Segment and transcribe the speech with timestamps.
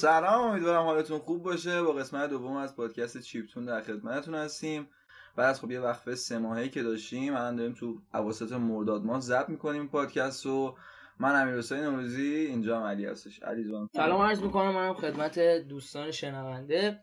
[0.00, 1.82] سلام امیدوارم حالتون خوب باشه.
[1.82, 4.88] با قسمت دوم از پادکست چیپتون در خدمتتون هستیم.
[5.36, 9.20] بعد از خب یه وقفه سه ماهه که داشتیم الان داریم تو اواسط مرداد ماه
[9.20, 10.76] ضبط می‌کنیم پادکست رو.
[11.18, 13.42] من امیر حسین نوروزی اینجا هم علی هستش.
[13.42, 13.88] علی جان.
[13.96, 17.00] سلام عرض می‌کنم منم خدمت دوستان شنونده.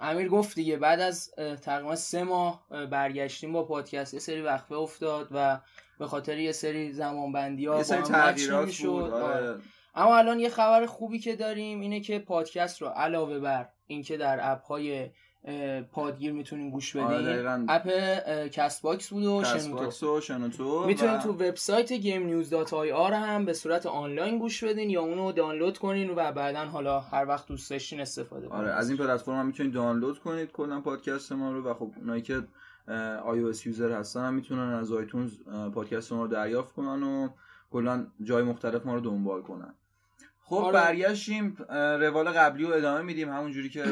[0.00, 1.30] امیر گفت دیگه بعد از
[1.62, 4.14] تقریبا سه ماه برگشتیم با پادکست.
[4.14, 5.60] یه سری وقفه افتاد و
[5.98, 9.10] به خاطر یه سری زمان بندی ها یه سری تغییرات بود.
[9.10, 9.56] آره.
[9.94, 14.38] اما الان یه خبر خوبی که داریم اینه که پادکست رو علاوه بر اینکه در
[14.52, 15.10] app های
[15.92, 17.88] پادگیر می‌تونین گوش بدین آره app
[18.48, 20.20] Castbox بود و شنوتو.
[20.20, 25.02] شنوتو می‌تونین تو وبسایت Game News dot IR هم به صورت آنلاین گوش بدین یا
[25.02, 28.60] اونو دانلود کنین و بعدا حالا هر وقت دوست داشتین استفاده کنین.
[28.60, 32.22] آره از این پلتفرم هم می‌تونید دانلود کنید کلا پادکست ما رو و خب اونایی
[32.22, 32.42] که
[33.24, 35.32] iOS user هستن هم می‌تونن از iTunes
[35.74, 37.28] پادکست ما رو دریافت کنن و
[37.70, 39.74] کلا جای مختلف ما رو دنبال کنن.
[40.54, 40.72] خب آره.
[40.72, 41.56] برگشتیم
[42.00, 43.28] روال قبلی رو ادامه میدیم.
[43.28, 43.82] همون جوری که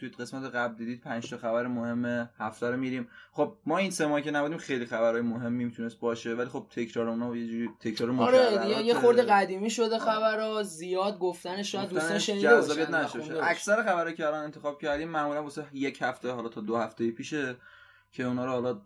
[0.00, 3.08] توی قسمت قبل دیدید پنج تا خبر مهم هفته رو میریم.
[3.32, 7.08] خب ما این سه ماه که نبودیم خیلی خبرهای مهمی می‌تونست باشه ولی خب تکرار
[7.08, 12.18] اونا یه جوری تکرار آره دیگه یه خورده قدیمی شده خبرها زیاد گفتن شاید دوستان
[12.18, 12.50] شنیده
[13.42, 17.56] اکثر خبرایی که الان انتخاب کردیم معمولا واسه یک هفته حالا تا دو هفته پیشه.
[18.12, 18.80] که اونا رو حالا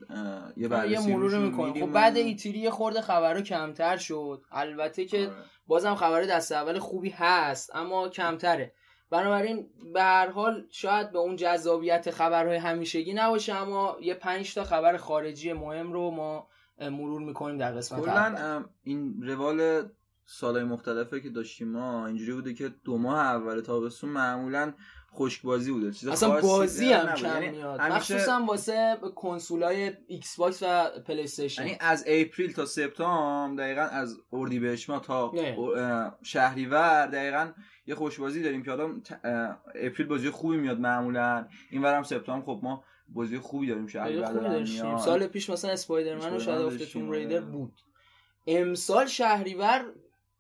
[0.57, 4.45] یه بررسی یه مرور می‌کنیم خب بعد ایتری یه خورده خبرها کمتر شد.
[4.53, 5.37] البته که آره.
[5.67, 8.73] بازم خبر دست اول خوبی هست اما کمتره.
[9.11, 14.65] بنابراین به هر حال شاید به اون جذابیت خبرهای همیشگی نباشه اما یه پنج تا
[14.65, 16.49] خبر خارجی مهم رو ما
[16.81, 19.89] مرور می‌کنیم در قسمت کلا این روال
[20.27, 24.75] سالهای مختلفه که داشتیم ما اینجوری بوده که دو ماه اول تابستون معمولا
[25.17, 25.93] خشک بازی بوده.
[25.93, 27.81] چیز اصلا بازی هم کم یعنی میاد.
[27.81, 34.99] مخصوصا واسه کنسولای Xbox و PlayStation یعنی از April تا سپتامبر دقیقا از اردیبهشت ما
[34.99, 35.33] تا
[36.23, 37.53] شهریور دقیقا
[37.87, 39.03] یه خوش بازی داریم که آدم
[39.75, 41.49] April بازی خوبی میاد معمولا.
[41.71, 44.65] اینورم سپتامبر خب ما بازی خوبی داریم شهریور
[44.99, 47.73] سال پیش مثلا Spider-Man و Shadow of the Tomb Raider بود.
[48.47, 49.93] امسال شهریور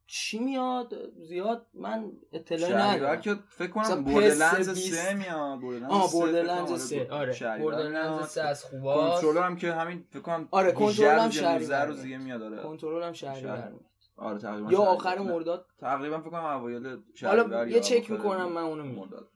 [0.06, 0.92] چی میاد؟
[1.28, 3.20] زیاد من اطلاعی ندارم.
[3.20, 9.56] که فکر کنم Borderlands 3 میاد Borderlands 3 آره Borderlands 3 از خوبا کنترل هم
[9.56, 12.42] که همین فکر کنم آره کنترل هم شهریور روز دیگه میاد.
[12.42, 12.62] آره.
[12.62, 13.72] کنترل هم شهریور
[14.16, 15.66] آره تقریبا یا آخر مرداد.
[15.78, 19.28] تقریبا فکر کنم اوایل شهریور حالا یه چک می‌کنم من اونو مرداد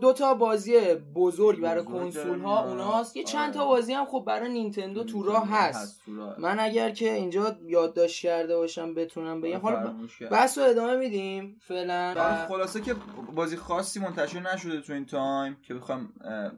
[0.00, 4.52] دو تا بازی بزرگ برای کنسول ها اوناست یه چند تا بازی هم خب برای
[4.52, 6.02] نینتندو تو راه هست.
[6.38, 9.58] من اگر که اینجا یادداشت کرده باشم بتونم بگم.
[9.58, 9.94] حالا
[10.30, 12.14] بحث رو ادامه میدیم فعلا.
[12.48, 12.94] خلاصه که
[13.34, 16.12] بازی خاصی منتشر نشده تو این تایم که بخوام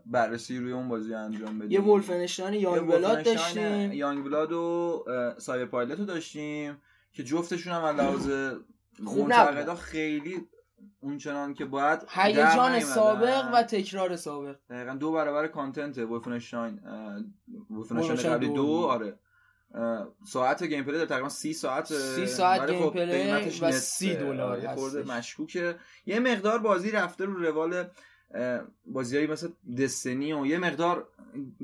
[0.06, 1.71] بررسی روی اون بازی انجام بدیم.
[1.71, 3.93] یه Wolfenstein Youngblood داشتیم.
[3.92, 5.05] Youngblood و
[5.38, 8.31] Cyberpilot رو داشتیم که جفتشون هم لحاظ
[9.05, 10.49] خوب خیلی
[11.00, 14.56] اونچنان که باید هیجان سابق و تکرار سابق.
[14.70, 16.81] دقیقا دو برابر content Wolfenstein
[17.70, 19.19] Wolfenstein قبلی دو آره.
[20.26, 24.75] ساعت gameplay داره تقریبا سی ساعت سی ساعت game خب play و سی دلار یه
[24.75, 25.76] خورده مشکوکه.
[26.06, 27.84] یه مقدار بازی رفته رو روال
[28.86, 29.48] بازیایی مثل
[29.78, 31.09] Destiny و یه مقدار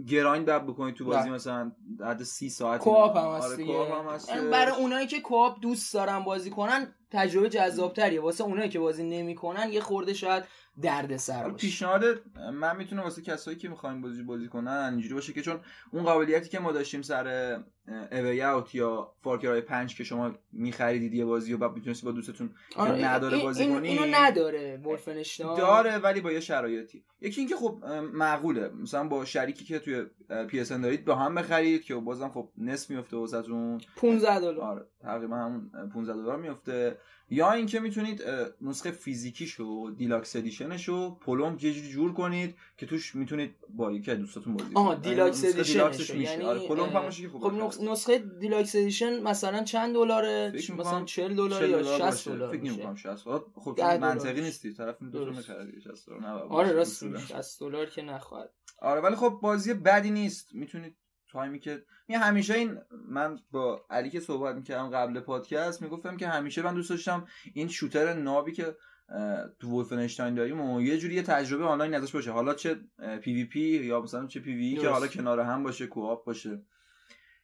[0.06, 5.06] grind باید بکنید تو بازی مثلا حد سی ساعت co-op هم هست آره برای اونایی
[5.06, 8.20] که co-op دوست دارن بازی کنن تجربه جذابتریه.
[8.20, 10.44] واسه اونایی که بازی نمی‌کنن یه خورده شاید
[10.82, 11.56] درد سر باشه.
[11.56, 12.04] پیشنهاد
[12.52, 15.60] من می‌تونم واسه کسایی که می‌خواین بازی بازی کنن اینجوری باشه که چون
[15.92, 17.58] اون قابلیتی که ما داشتیم سر
[18.12, 22.06] A Way Out یا Far Cry 5 که شما میخریدید یه بازی و بعد می‌تونستی
[22.06, 23.88] با دوستتون آره نداره بازی این کنی.
[23.88, 27.04] اینو نداره Wolfenstein داره ولی با یه شرایطی.
[27.20, 28.68] یکی اینکه خب معقوله.
[28.68, 30.04] مثلا با شریکی که توی
[30.48, 33.80] PS دارید با هم بخرید که بازم خب نصف میفته واسهتون.
[33.96, 34.60] 15 دلار.
[34.60, 36.98] آره تقریبا همون 15 دلار میفته
[37.30, 38.22] یا اینکه می‌تونید
[38.60, 44.54] نسخه فیزیکیشو دیلاکس ادیشنشو پلم یه جوری جور کنید که توش می‌تونید با یکی دوستاتون
[44.56, 51.04] بازی آها دیلاکس ادیشن یعنی آره پلم خب نسخه دیلاکس ادیشن مثلا چند دلاره؟ مثلا
[51.04, 53.24] 40 دلار یا 60 دلار فکر نمی‌کنم 60
[53.54, 54.72] خب منطقی نیستی.
[54.74, 58.50] طرف می‌تونه بخره 60 دلار آره راست 60 دلار که نخواهد.
[58.78, 60.54] آره ولی خب بازی بدی نیست.
[60.54, 60.96] می‌تونید
[61.34, 62.78] تایمی که می همیشه این
[63.08, 67.68] من با علی که صحبت می‌کردم قبل پادکست می‌گفتم که همیشه من دوست داشتم این
[67.68, 68.76] shooter نابی که
[69.60, 72.30] تو Wolfenstein داریم و یه جوری یه تجربه آنلاین ازش باشه.
[72.30, 72.80] حالا چه
[73.22, 76.62] PvP یا مثلا چه PvE که حالا کنار هم باشه co-op باشه.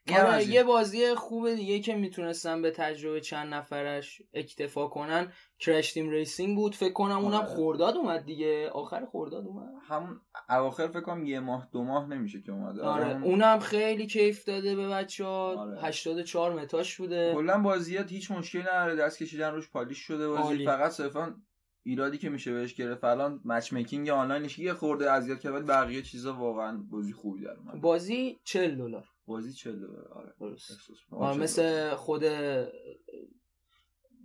[0.08, 5.32] آره یه بازی خوب دیگه که می‌تونستم به تجربه چند نفرش اکتفا کنن.
[5.58, 7.46] Crash Team Racing بود فکر کنم اونم آره.
[7.46, 8.70] خرداد اومد دیگه.
[8.70, 9.68] آخر خورداد اومد.
[9.88, 12.82] همون اواخر فکر کنم یه ماه دو ماه نمیشه که اومده.
[12.82, 13.22] آره, آره.
[13.24, 15.80] اونم خیلی کیف داده به بچه ها آره.
[15.82, 17.32] 84 متاش بوده.
[17.34, 18.96] کلا بازیات هیچ مشکلی نداره.
[18.96, 20.64] دست کشیدن روش پالیش شده بازی.
[20.64, 21.34] فقط صرفا
[21.82, 23.04] ایرادی که میشه بهش گرفت.
[23.04, 27.58] الان مچ میکینگ آنلاینش یه خورده اذیت کرد ولی بقیه چیزا واقعا بازی خوبی داره
[27.80, 29.04] بازی 40 دلار.
[29.30, 30.32] بازی 40 دلار آره.
[30.40, 30.90] درست.
[31.38, 32.24] مثل خود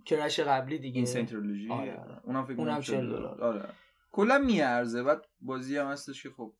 [0.06, 0.96] کرش قبلی دیگه.
[0.96, 1.70] این سنترولوژی.
[1.72, 2.20] آره آره.
[2.24, 3.68] اونم فکر اونم 40 دلار آره.
[4.12, 5.02] کلا میارزه.
[5.02, 6.52] بعد بازی هم هستش که خب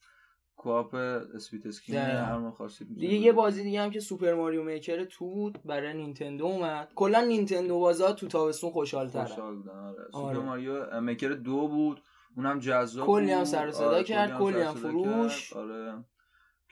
[0.56, 0.94] co-op
[1.34, 5.58] split screen هر خاصی دیگه یه بازی دیگه هم که Super Mario Maker Two بود
[5.64, 6.92] برای نینتندو اومد.
[6.94, 10.02] کلا نینتندو بازا تو تابستون خوشحال تر خوشحال بودن آره.
[10.12, 10.34] آره.
[10.34, 12.02] Super Mario Maker دو بود.
[12.36, 14.04] اونم جذاب کلی هم سر صدا آره.
[14.04, 15.52] کرد کلی هم فروش.
[15.52, 16.04] آره.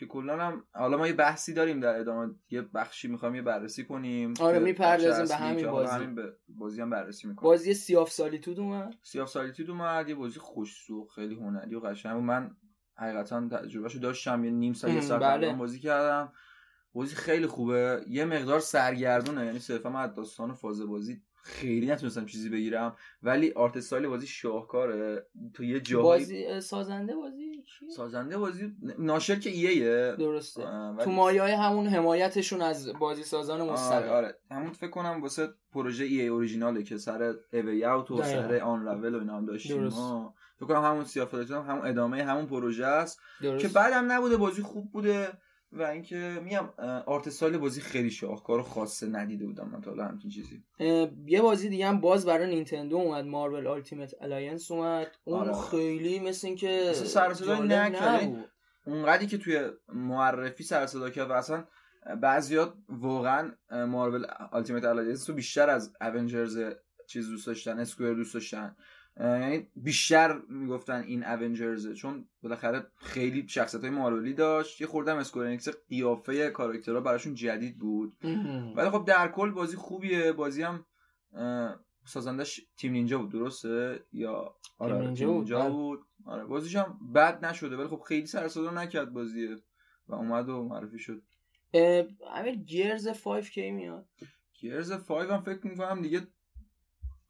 [0.04, 2.34] که کلا هم حالا ما یه بحثی داریم در ادامه.
[2.50, 4.34] یه بخشی می‌خوام یه بررسی کنیم.
[4.40, 5.94] آره می‌پردازیم به همین بازی.
[5.94, 7.50] همین به بازی هم بررسی می‌کنیم.
[7.50, 8.94] بازی Sea of Solitude اومد.
[9.02, 12.50] Sea of Solitude اومد یه بازی خوشسو خیلی هنری و قشنگ من
[12.96, 15.52] حقیقتا تجربهشو داشتم یه نیم ساعت یه ساعت بله.
[15.52, 16.32] بازی کردم.
[16.92, 18.04] بازی خیلی خوبه.
[18.08, 19.46] یه مقدار سرگردونه.
[19.46, 22.96] یعنی صرفا من از داستان فاز بازی خیلی نتونستم چیزی بگیرم.
[23.22, 25.26] ولی آرت استایل بازی شاهکاره.
[25.54, 27.53] تو یه جایی بازی سازنده بازی؟
[27.96, 30.62] سازنده بازی ناشر که ایه درسته.
[30.66, 31.04] ولی...
[31.04, 34.38] تو مایه همون حمایتشون از بازی سازان مستقل آره, آره.
[34.50, 39.14] همون فکر کنم واسه پروژه ای اوريجیناله که سر اوی اوت و سر آن راول
[39.14, 39.90] و اینا هم داشتیم.
[40.56, 43.20] فکر کنم همون سیافلاتون همون ادامه همون پروژه است.
[43.40, 45.28] که بعدم نبوده بازی خوب بوده.
[45.74, 46.68] و اینکه میگم
[47.06, 50.64] art style بازی خیلی شاهکار و خاصه ندیده بودم من تا حالا همچین چیزی.
[51.26, 55.06] یه بازی دیگه هم باز برای نینتندو اومد Marvel Ultimate Alliance اومد.
[55.24, 55.70] اون آره.
[55.70, 58.50] خیلی مثل اینکه سر صدا نکرد.
[58.86, 61.64] اونقدری که توی معرفی سر صدا کرد و اصلا
[62.22, 66.58] بعضیات واقعا Marvel Ultimate Alliance رو بیشتر از Avengers
[67.06, 68.58] چیز دوست داشتن Square دوست داشتن.
[68.58, 68.74] یعنی
[69.76, 74.80] بیشتر می‌گفتن این Avengers ه چون بالاخره خیلی شخصیت های مارولی داشت.
[74.80, 78.16] یه خوردم Square Enix قیافه کاراکترها براشون جدید بود.
[78.76, 80.32] ولی خب در کل بازی خوبیه.
[80.32, 80.86] بازی هم
[82.04, 86.00] سازندش Team Ninja بود درسته؟ یا آره Team Ninja, Ninja بود.
[86.24, 89.56] آره بازیش هم بد نشده ولی خب خیلی سر صدا نکرد بازیه.
[90.08, 91.22] و اومد و معرفی شد.
[92.34, 94.06] همین Gears 5 کی میاد؟
[94.54, 96.26] Gears 5 هم فکر می‌کنم دیگه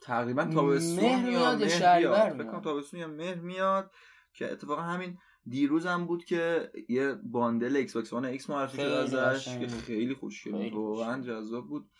[0.04, 3.90] تقریبا تابستون مهر میاد یا شهریور فکر کنم تابستون یا مهر میاد
[4.32, 9.58] که اتفاقا همین دیروز هم بود که یه bundle Xbox One X معرفی شد ازش
[9.58, 11.90] که خیلی خوشگل واقعا جذاب بود.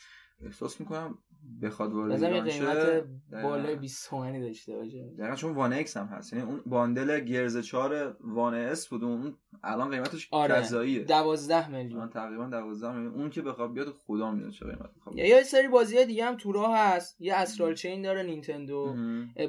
[0.45, 1.19] احساس می‌کنم
[1.63, 3.05] بخواد وارد ایران قیمت
[3.43, 5.15] بالای 20 تومانی داشته باشه.
[5.19, 6.33] دقیقاً چون One X هم هست.
[6.33, 10.55] یعنی اون bundle Gears 4 One S بود اون الان قیمتش آره.
[10.55, 12.11] کذاییه 12 میلیون.
[12.11, 13.15] تقریبا 12 میلیون.
[13.15, 16.37] اون که بخواد بیاد خدا می‌دونه چه قیمت بخواد یا یه سری بازی دیگه هم
[16.37, 17.21] تو راه هست.
[17.21, 18.97] یه Astral Chain داره نینتندو.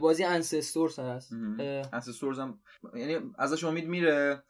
[0.01, 1.33] بازی Ancestors هست.
[1.93, 2.59] Ancestors هم
[2.95, 4.43] یعنی ازش امید میره؟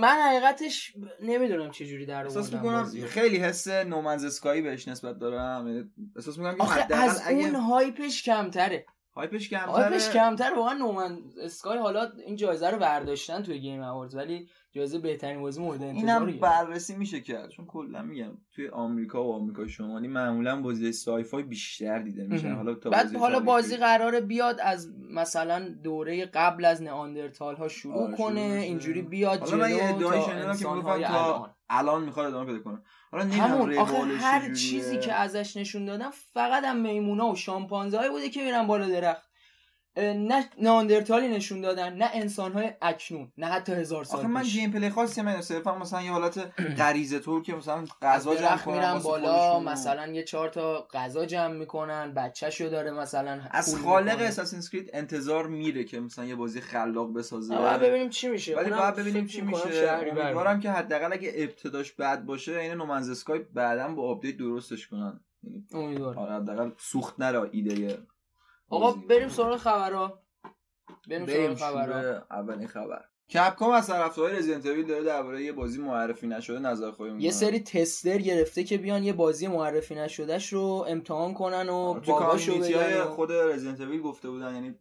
[0.00, 5.18] من حقیقتش نمی‌دونم چه جوری در احساس می‌کنم خیلی حس No Man's Sky بهش نسبت
[5.18, 5.68] دارم.
[5.68, 8.86] یعنی احساس می‌کنم آخه از اون هایپش کمتره.
[9.14, 9.70] هایپش کمتره.
[9.70, 14.98] هایپش کمتر واقعا نومن اسکای حالا این جایزه رو برداشتن توی گیم اووردز ولی جایزه
[14.98, 19.66] بهترین بازی مورد انتظار اینم بررسی میشه کرد چون کلا میگم توی آمریکا و آمریکا
[19.66, 22.54] شمالی معمولا بازی سای فای بیشتر دیده میشن.
[22.54, 27.68] حالا تا بعد بازی حالا بازی قراره بیاد از مثلا دوره قبل از نئاندرتال ها
[27.68, 30.64] شروع آره، کنه شروع اینجوری بیاد حالا من یه ادعایی شنیدم که
[31.02, 32.02] تا الان.
[32.02, 34.54] می‌خواد ادامه پیدا کنه حالا همون آخه هر.
[34.54, 39.31] چیزی که ازش نشون دادن فقط هم میمونا و شامپانزه بوده که میرن بالا درخت
[39.96, 44.42] نه ناندرتالی نشون دادن نه انسان های اکنون نه حتی هزار سال آخه من.
[44.42, 46.38] gameplay خاصی من صرفا مثلا یه حالت
[46.78, 49.60] غریزه طور که مثلا غذا جمع میرن بالا.
[49.60, 54.20] مثلا یه چهار تا غذا جمع می‌کنن بچهشو داره مثلا از خالق.
[54.20, 58.70] Assassin's Creed انتظار میره که مثلا یه بازی خلاق بسازه باید ببینیم چی میشه ولی
[58.70, 63.38] باید ببینیم چی میشه امیدوارم که حداقل اگه ابتداش بد باشه این No Man's Sky
[63.38, 65.20] بعدا با update درستش کنن
[65.72, 67.98] امیدوارم آره حداقل سوخت نره ایده
[68.72, 68.92] آقا.
[68.92, 70.18] بریم سراغ خبرها.
[71.08, 72.24] بریم بریم سراغ خبرها.
[72.30, 73.04] اولین خبر.
[73.34, 77.60] کپکام از طرفدارای رزیدنت اویل داره درباره یه بازی معرفی نشده نظر خواهی یه سری
[77.60, 82.52] تستر گرفته که بیان یه بازی معرفی نشدهش رو امتحان کنن و آره، تو باگاشو
[82.52, 84.74] کامیونیتی های خود رزیدنت اویل گفته بودن یعنی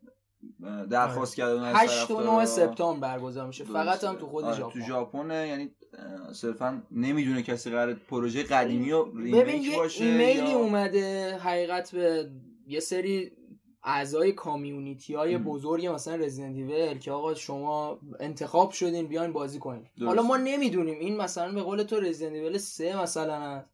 [0.90, 2.46] درخواست کردن از 8 و 9 طرفدارا.
[2.46, 3.64] سپتامبر برگزار میشه.
[3.64, 5.32] فقط هم تو خود آره، ژاپن تو ژاپن.
[5.32, 5.72] یعنی
[6.34, 11.92] صرفا نمی‌دونه کسی قرار پروژه قدیمی و ببین remake یه باشه ایمیلی یا- اومده حقیقت
[11.96, 12.30] به
[12.68, 13.32] یه سری
[13.84, 15.38] اعضای community های.
[15.38, 19.88] بزرگ مثلا Resident Evil که آقا شما انتخاب شدین بیاین بازی کنین.
[20.06, 23.66] حالا ما نمی‌دونیم این مثلا به قول تو Resident Evil 3 مثلا هست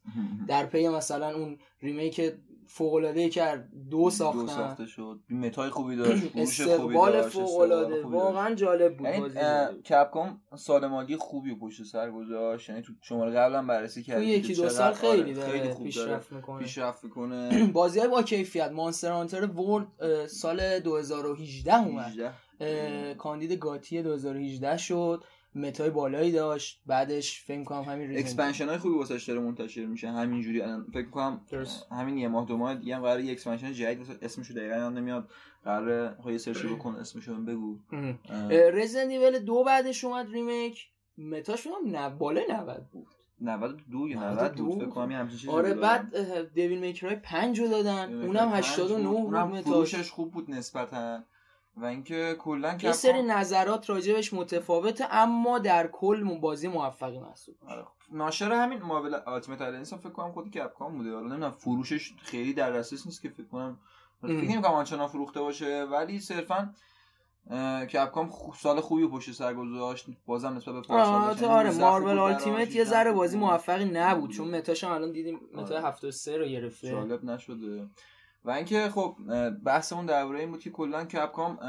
[0.48, 2.34] در پی مثلا اون remake
[2.67, 4.86] فوق العاده کرد دو ساختن دو ساخته.
[4.86, 5.19] شد.
[5.29, 9.39] meta ی خوبی داشت فروش خوبی داشت فوق العاده واقعا جالب بود یعنی بازی
[9.82, 12.69] Capcom سال مالی خوبی پشت سر گذاشت.
[12.69, 15.74] یعنی تو شماره قبلا بررسی تو کردیم یکی که دو سال خیلی آره، داره خیلی
[15.74, 16.59] خوب پیشرفت می‌کنه.
[16.59, 17.67] پیشرفت می‌کنه.
[17.74, 18.71] بازی با کیفیت.
[18.72, 19.88] Monster Hunter World
[20.27, 22.05] سال 2018 اومد.
[22.05, 25.24] 18 اه، کاندید GOTY 2018 شد.
[25.58, 26.82] meta ی بالایی داشت.
[26.86, 30.10] بعدش فکر کنم همین اکسپنشن های خوبی واسش داره منتشر میشه.
[30.12, 31.42] همینجوری الان فکر کنم.
[31.92, 34.98] همین یه ماه دو ماه دیگه هم قراره یه expansion جدید واسه- اسمشو دقیقا یادم
[34.98, 35.30] نمیاد.
[35.64, 37.80] قراره خواهی یه search بکن اسمشو بگو.
[38.74, 43.08] Resident Evil دو بعدش اومد remake meta ش هم نه بالای 90 بود.
[43.42, 45.74] 92 یا 90 92 بود فکر کنم یه همچین چیزی آره.
[45.74, 48.14] بعد اه، Devil May Cry 5 رو دادن.
[48.14, 49.74] اونم May Cry 89 پنج بود.
[49.74, 50.12] meta ش.
[50.12, 51.24] خوب بود نسبتا.
[51.77, 57.55] و اینکه کلا یه سری نظرات راجبش متفاوته اما در کل مو- بازی موفقی محسوب.
[57.67, 57.86] آره.
[58.12, 62.53] ناشر همین Marvel Ultimate Alliance هم فکر کنم خود Capcom بوده حالا نمی‌دونم فروشش خیلی
[62.53, 63.79] در دسترس نیست که فکر کنم
[64.22, 64.31] فکر.
[64.31, 66.74] نمی‌کنم آنچنان فروخته باشه ولی صرفا
[67.93, 71.67] کپکام خو- سال خوبی پشت سر گذاشت بازم نسبت به پارسالش آره.
[71.69, 73.38] 19 خوب مارول براش، یه 18 ذره بازی.
[73.38, 74.31] موفقی نبود بود.
[74.31, 75.88] چون متاش الان دیدیم متا آره.
[75.88, 77.88] 73 رو گرفته جالب نشده
[78.46, 79.15] و اینکه خب
[79.63, 81.60] بحثمون درباره این بود که کلا کپکام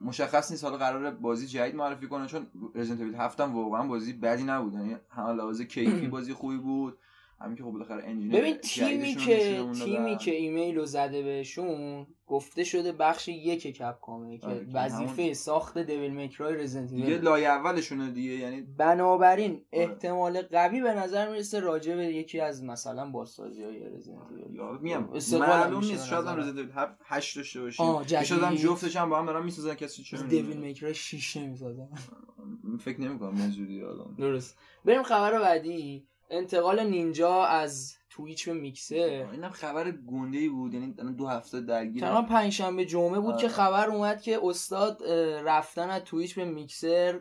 [0.00, 4.12] مشخص نیست حالا قراره بازی جدید معرفی کنه چون رزیدنت ایول 7 هم واقعا بازی
[4.12, 4.74] بدی نبود.
[4.74, 6.98] یعنی هم لحاظ کیفی بازی خوبی بود.
[7.42, 10.16] همین که خب بالاخره انجین ببین تیمی که تیمی.
[10.16, 15.34] که ایمیل رو زده بهشون گفته شده بخش یک کپکامه که آره، که وظیفه همون-
[15.34, 19.64] ساخت دیویل میکرای رزیدنت دیگه لایه اولشونه دیگه یعنی بنابراین آره.
[19.72, 24.00] احتمال قوی به نظر می‌رسه راجع به یکی از مثلا بازسازی های ایول
[24.52, 26.68] یاد میام معلوم نیست شاید هم ایول
[27.04, 28.02] 8 داشته باشیم.
[28.04, 30.56] شاید هم جفتش هم با هم دارن می‌سازن کسی چه دیویل.
[30.56, 31.88] میکرای 6 نمی‌سازن
[32.80, 39.50] فکر نمی‌کنم اینجوری الان درست بریم خبر بعدی انتقال نینجا از تویچ به میکسر اینم
[39.50, 43.42] خبر گنده ای بود یعنی الان دو هفته درگیر تقریبا پنجشنبه جمعه بود آره.
[43.42, 45.02] که خبر اومد که استاد
[45.44, 47.20] رفتن از تویچ به میکسر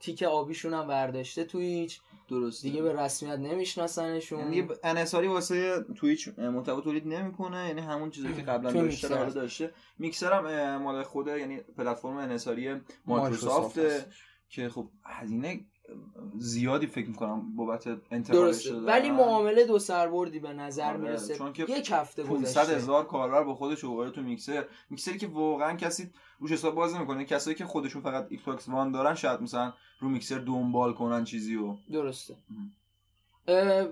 [0.00, 6.28] تیک آبیشون هم برداشته تویچ درسته دیگه به رسمیت نمیشناسنشون یعنی یه انحصاری واسه تویچ
[6.38, 9.30] محتوا تولید نمی‌کنه یعنی همون چیزی که قبلا داشته حالا.
[9.30, 13.80] داشته میکسر هم مال خود یعنی پلتفرم انحصاری مایکروسافت.
[14.48, 15.60] که خب هزینه
[16.38, 18.84] زیادی فکر می‌کنم بابت انتقالش دادن.
[18.84, 21.34] ولی معامله دو سر بردی به نظر آره، می‌رسه.
[21.38, 24.64] چون که یک هفته 500 گذشته هزار کاربر با خودش اوورده تو Mixer.
[24.90, 27.24] Mixer ی که واقعا کسی روش حساب باز نمی‌کنه.
[27.24, 31.76] کسایی که خودشون فقط Xbox One دارن شاید مثلا رو میکسر دنبال کنن چیزی و
[31.92, 32.36] درسته.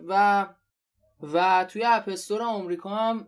[0.08, 0.46] و
[1.22, 3.26] و توی App Store آمریکا هم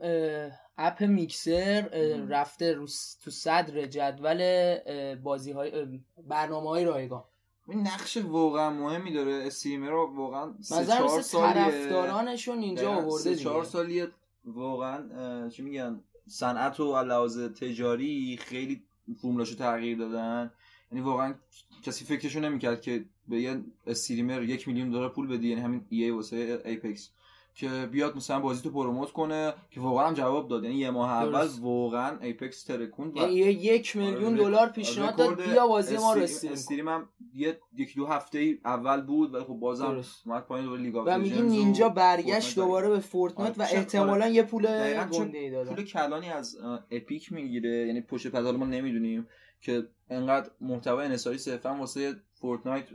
[0.78, 1.88] app Mixer.
[2.28, 2.86] رفته رو
[3.24, 7.24] تو صدر جدول بازی های برنامه های رایگان.
[7.68, 9.32] این نقش واقعا مهمی داره.
[9.32, 11.54] streamer رو واقعا سه چهار سالیه.
[11.54, 14.08] طرفدارانشون اینجا آورده چهار سالیه
[14.44, 18.82] واقعا چی میگن صنعت و لحاظ تجاری خیلی
[19.22, 20.52] فرمولاشو تغییر دادن.
[20.92, 21.34] یعنی واقعا
[21.82, 25.48] کسی فکرشو نمی‌کرد که به یه streamer یک میلیون دلار پول بدی.
[25.48, 27.10] یعنی همین EA واسه Apex.
[27.56, 30.64] که بیاد مثلا بازی تو promote کنه که واقعا هم جواب داد.
[30.64, 31.48] یعنی یه ماه اول.
[31.60, 36.14] واقعا Apex ترکوند و یعنی یه یک میلیون آره، دلار پیشنهاد داد بیا بازی ما
[36.14, 36.22] رو.
[36.22, 40.02] stream هم یه یکی دو هفته ای اول بود ولی خب بازم.
[40.26, 44.28] اومد پایین دوباره لیگ و و Ninja برگشت دوباره به Fortnite و آره، چه- احتمالا
[44.28, 44.66] یه پول
[45.06, 46.56] گنده ای دادن پول کلانی از
[46.90, 49.28] Epic می‌گیره یعنی پشت پرده حالا ما نمی‌دونیم
[49.60, 52.86] که انقدر محتوا انحصاری صرفا واسه Fortnite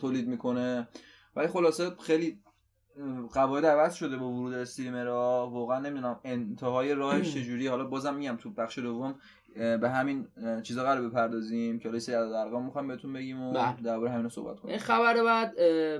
[0.00, 0.88] تولید می‌کنه.
[1.36, 2.38] ولی خلاصه خیلی
[3.32, 5.50] قواعد عوض شده با ورود streamer ها.
[5.50, 9.14] واقعا نمی‌دونم انتهای راهش چجوری حالا بازم میگم تو بخش دوم
[9.54, 10.26] به همین
[10.62, 11.78] چیزا قرار بپردازیم.
[11.78, 13.82] که سری عدد ارقام می‌خوام بهتون بگیم و بله.
[13.82, 15.54] درباره همین صحبت این کنیم خبر بعد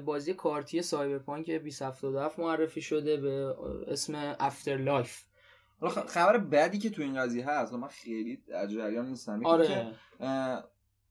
[0.04, 3.54] بازی کارتی سایبرپانک 2077 معرفی شده به
[3.88, 5.22] اسم افتر لایف
[5.80, 7.72] حالا خبر بعدی که تو این قضیه هست.
[7.72, 9.40] من خیلی در جریان نیستم.
[9.40, 9.94] که، آره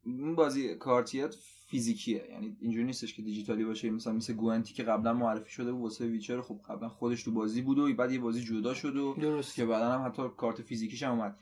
[0.05, 1.35] این بازی کارتیت
[1.67, 2.27] فیزیکیه.
[2.31, 6.05] یعنی اینجوری نیستش که دیجیتالی باشه مثلا مثل گوانتی که قبلا معرفی شده بود واسه
[6.05, 6.41] ویچر.
[6.41, 9.55] خب قبلا خودش تو بازی بود و بعد یه بازی جدا شد و درست.
[9.55, 11.37] که بعدا هم حتی کارت فیزیکیش هم اومد.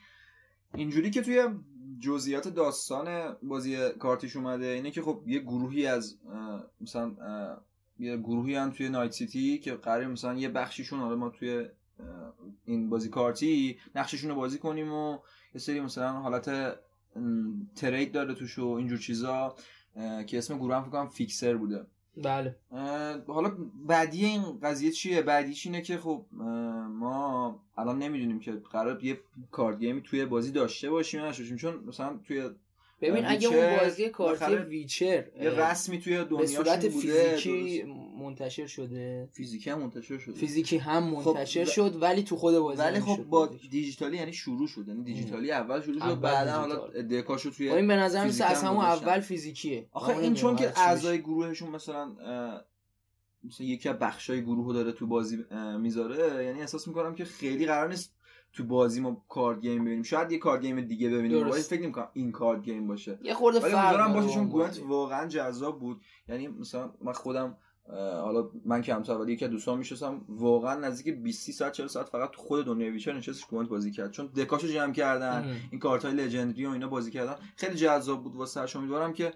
[0.75, 1.47] اینجوری که توی
[1.99, 6.17] جزئیات داستان بازی کارتیش اومده اینه که خب یه گروهی از
[6.81, 7.15] مثلا
[7.99, 11.65] یه گروهی هم توی نایت سیتی که قرار مثلا یه بخشیشون حالا ما توی
[12.65, 15.17] این بازی کارتی نقششون رو بازی کنیم و
[15.53, 16.75] یه سری مثلا حالت
[17.75, 19.55] ترید داره توش و اینجور چیزا
[20.27, 21.85] که اسم گروه هم فکر کنم فیکسر بوده.
[22.17, 22.55] بله.
[23.27, 23.51] حالا
[23.87, 26.25] بعدی این قضیه چیه؟ بعدیش اینه که خب
[26.89, 29.19] ما الان نمی‌دونیم که قرار یه
[29.51, 32.49] کارت گیمی توی بازی داشته باشیم یا نشوشیم چون مثلا توی
[33.01, 37.85] ببین اگه اون بازی کارتی ویچر یه رسمی توی به دنیاشون صورت بوده فیزیکی.
[38.21, 39.29] منتشر شده.
[39.31, 40.35] فیزیکی هم منتشر شده.
[40.35, 43.49] فیزیکی هم خب، منتشر و- شد ولی تو خود بازی ولی خب با.
[43.71, 44.87] دیجیتالی یعنی شروع شد.
[44.87, 46.87] یعنی دیجیتالی اول شروع شد بعدا حالا.
[47.01, 48.85] دکاشو توی خب این به نظر میسه از هم همون.
[48.85, 49.87] اول فیزیکیه.
[49.91, 52.15] آخه این چون که اعضای گروهشون مثلا
[53.43, 55.45] مثلا یکی از بخشای گروه رو داره تو بازی
[55.79, 58.13] می‌ذاره یعنی احساس می‌کنم که خیلی قرار نیست
[58.53, 60.03] تو بازی ما کارد گیم ببینیم.
[60.03, 61.49] شاید یه کارد گیم دیگه ببینیم.
[61.49, 63.19] ولی فکر نمی‌کنم این کارد گیم باشه.
[63.23, 64.81] یه خورده ولی فرق باشه چون بازی.
[64.81, 66.01] واقعا جذاب بود.
[66.29, 67.57] یعنی مثلا من خودم
[67.89, 72.31] حالا من کمتر ولی یکی از دوستان میشستم واقعا نزدیک 20 ساعت 40 ساعت فقط
[72.31, 74.11] تو خود دنیای ویچر نشستش گونت بازی کرد.
[74.11, 75.55] چون deck اشو جمع کردن ام.
[75.71, 77.35] این کارت های legendary و اینا بازی کردن.
[77.55, 79.33] خیلی جذاب بود واسه امیدوارم که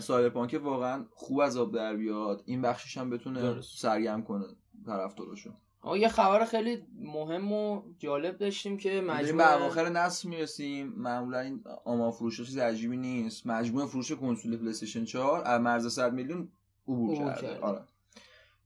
[0.00, 2.42] سایبرپانک واقعا خوب از آب در بیاد.
[2.46, 3.78] این بخشش هم بتونه درست.
[3.78, 4.44] سرگرم کنه
[4.86, 5.50] طرفداراشو.
[5.96, 10.92] یه خبر خیلی مهم و جالب داشتیم که داریم مجموع به اواخر نسل می‌رسیم.
[10.96, 13.46] معمولا این آمار فروش چیز عجیبی نیست.
[13.46, 16.48] مجموع فروش کنسول پلی استیشن 4 از مرز 100 میلیون
[16.88, 17.60] عبور کرده کرده.
[17.60, 17.84] آره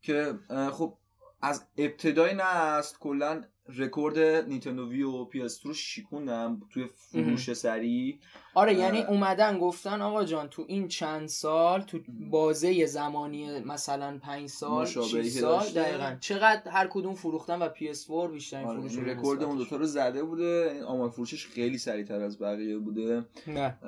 [0.03, 0.39] که
[0.73, 0.99] خب
[1.43, 3.43] از ابتدای نسل کلا
[3.77, 8.19] رکورد نینتندو وی و پی اس رو شیکوندن توی فروش سریع
[8.55, 8.75] آره.
[8.75, 11.99] یعنی اومدن گفتن آقا جان تو این چند سال تو
[12.31, 15.67] بازه زمانی مثلا پنج سال مشابهی 6 که سال.
[15.67, 16.17] دقیقا.
[16.21, 19.59] چقدر هر کدوم فروختن و PS4 بیشترین آره، فروش رو رکورد اون.
[19.59, 20.71] دوتا رو زده بوده.
[20.75, 23.25] این آمار فروشش خیلی سریعتر از بقیه بوده.
[23.47, 23.79] نه.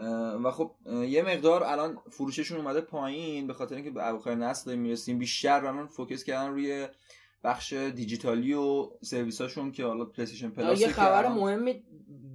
[0.45, 0.71] و خب
[1.09, 5.19] یه مقدار الان فروششون اومده پایین به خاطر اینکه به اواخر نسل می‌رسیم.
[5.19, 6.89] بیشتر الان focus کردن روی
[7.45, 11.83] بخش دیجیتالی و سرویساشون که حالا پلی استیشن آه، پلاس یه خبر مهمی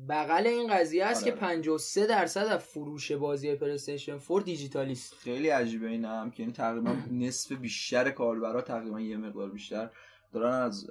[0.09, 1.31] بغل این قضیه است آره.
[1.31, 6.53] که 53 درصد از فروش بازی پلیستیشن 4 دیجیتالیست خیلی عجیبه این هم که یعنی
[6.53, 6.95] تقریبا
[7.25, 9.89] نصف بیشتر کاربرا تقریبا یه مقدار بیشتر
[10.34, 10.88] دارن از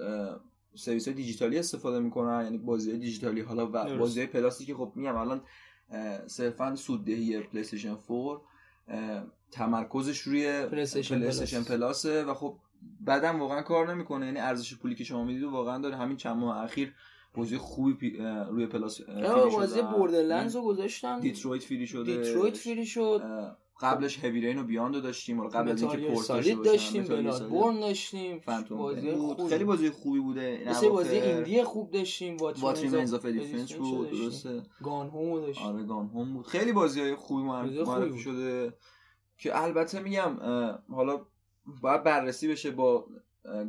[0.74, 3.98] سرویس های دیجیتالی استفاده می‌کنن یعنی بازی های دیجیتالی حالا و.
[3.98, 5.42] بازی های پلاسی که خب میگم الان
[6.26, 8.40] صرفا سوددهی پلی استیشن 4
[8.88, 11.68] اه، تمرکزش روی پلی استیشن پلی استیشن پلاس.
[12.06, 12.58] پلاسه و خب
[13.00, 14.26] بعدم واقعا کار نمی‌کنه.
[14.26, 15.96] یعنی ارزش پولی که شما می‌دید واقعا داره.
[15.96, 16.94] همین چند ماه اخیر
[17.34, 18.18] بازی خوبی پی-
[18.50, 19.00] روی پلاس
[19.52, 19.82] بازی.
[19.82, 21.20] بوردرلندز رو گذاشتن.
[21.20, 22.16] دیترویت فری شده.
[22.16, 23.22] دیترویت فری شد.
[23.80, 25.36] قبلش هوی رین و بیاند رو داشتیم.
[25.36, 28.40] حالا قبل از اینکه پورت سالید داشتیم باشن متال بلاد سالید، بورن داشتیم.
[28.40, 29.12] فانتوم بازی.
[29.12, 30.64] خوبی خیلی بازی خوبی بوده.
[30.66, 31.16] مثل بازی.
[31.16, 32.36] ایندی خوب داشتیم.
[32.36, 34.10] What Remains of Edith Finch Edith Finch بود.
[34.10, 34.62] درسته.
[34.82, 35.66] Gone Home و داشتیم.
[35.66, 36.46] آره Gone Home بود.
[36.46, 38.18] خیلی بازی های خوبی معرفی.
[38.18, 38.74] شده.
[39.38, 40.36] که البته میگم
[40.88, 41.20] حالا
[41.82, 43.06] باید بررسی بشه با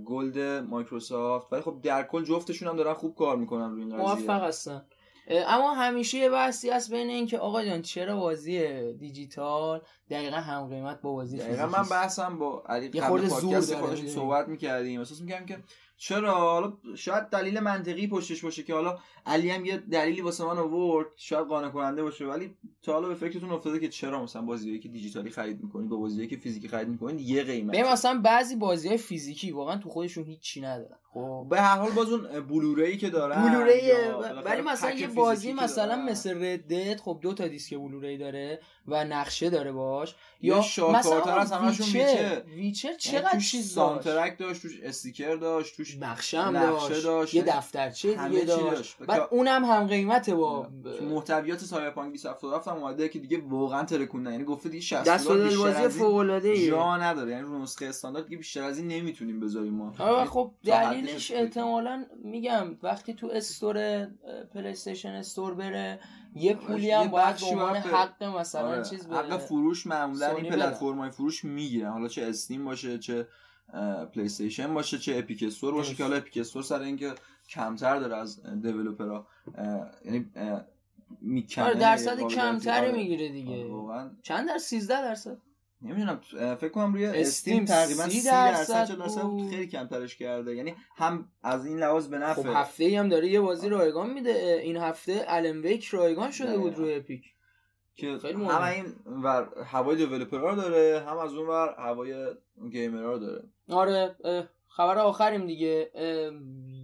[0.05, 4.07] گلد مایکروسافت ولی خب در کل جفتشون هم دارن خوب کار می‌کنن روی این قضیه
[4.07, 4.85] موفق هستن
[5.27, 11.01] اما همیشه یه بحثی هست بین اینکه آقا جان چرا بازی دیجیتال دقیقا هم قیمت
[11.01, 14.09] با بازی دقیقا من؟ بحثم با علی قبل پادکست می‌دونی.
[14.09, 15.57] صحبت می‌کردیم احساس می‌کردم که
[15.97, 20.57] چرا؟ حالا شاید دلیل منطقی پشتش باشه که حالا علی هم یه دلیلی واسه من
[20.57, 21.07] آورد.
[21.15, 24.89] شاید قانع کننده باشه ولی تا حالا به فکرتون افتاده که چرا مثلا بازیایی که
[24.89, 27.75] دیجیتالی خرید می‌کنید با بازیایی که فیزیکی خرید می‌کنید یه قیمت.
[27.75, 30.97] ببین مثلا بعضی بازی های فیزیکی واقعا تو خودشون هیچی ندارن.
[31.13, 33.91] خب به هر حال باز اون بلوری که دارن بلوری
[34.45, 36.09] ولی مثلا یه بازی مثلا دارن.
[36.09, 38.59] مثل ردت خب دو تا دیسک بلوری داره.
[38.87, 40.15] و نقشه داره باش.
[40.41, 42.87] یا مثلا از همشون ویچر ویچر.
[42.87, 47.33] یعنی چقدر توش چیز داشت سانترک داشت؟ توش استیکر داشت توش نقشه داشت, داشت.
[47.33, 48.97] یه دفترچه همه دیگه چی داشت, داشت.
[48.97, 50.67] بعد اونم هم قیمته با
[50.99, 55.27] تو محتویات سایبرپانک 2077 هم اومده که دیگه واقعا ترکوندن یعنی گفته دیگه 60 دست
[55.27, 57.31] بازی از این فوق العاده جا نداره.
[57.31, 59.93] یعنی رو نسخه استاندارد دیگه بیشتر از این نمی‌تونیم بذاریم ما.
[59.99, 64.07] آره یعنی خب دلیلش احتمالا میگم وقتی تو store اه،
[64.53, 65.99] پلی استیشن استور بره
[66.35, 68.83] یه پولی هم باید به عنوان حق مثلا آره.
[68.83, 70.51] چیز به حق فروش معمولا این.
[70.51, 73.27] پلتفرم‌های فروش می‌گیرن حالا چه استیم باشه چه
[74.13, 75.95] پلی استیشن باشه چه اپیک استور باشه.
[75.95, 77.15] که حالا اپیک استور سر اینکه
[77.49, 79.27] کمتر داره از developer ها
[80.05, 80.31] یعنی
[81.21, 82.19] می‌کنه آره درصد.
[82.19, 82.97] کمتری آره.
[82.97, 85.37] می‌گیره آره، دیگه واقعا چند در 13 درصد
[85.85, 86.19] نمی‌دونم
[86.55, 89.49] فکر کنم روی استیم تقریبا 30 30 درصد درصد 40 درصد بود.
[89.49, 93.27] خیلی کمترش کرده یعنی هم از این لحاظ به نفع خب هفته ای هم داره
[93.27, 96.77] یه بازی رایگان میده این هفته الن ویک رایگان شده بود.
[96.77, 97.23] روی اپیک
[97.95, 98.63] که خیلی هم.
[98.63, 98.85] این
[99.23, 102.33] ور هوای developer ها داره هم از اون ور هوای
[102.71, 104.15] gamer ها داره آره
[104.75, 105.91] خبر آخریم دیگه.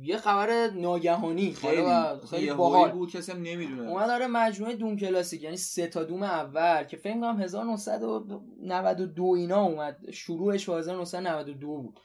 [0.04, 1.54] یه خبر ناگهانی.
[1.54, 1.84] خیلی
[2.30, 2.91] خیلی باحال.
[2.91, 3.89] بود کسی هم نمی‌دونه.
[3.89, 9.62] اومد داره مجموعه دوم کلاسیک یعنی سه تا دوم اول که فکر کنم 1992 اینا
[9.63, 10.12] اومد.
[10.12, 11.99] شروعش با 1992 بود.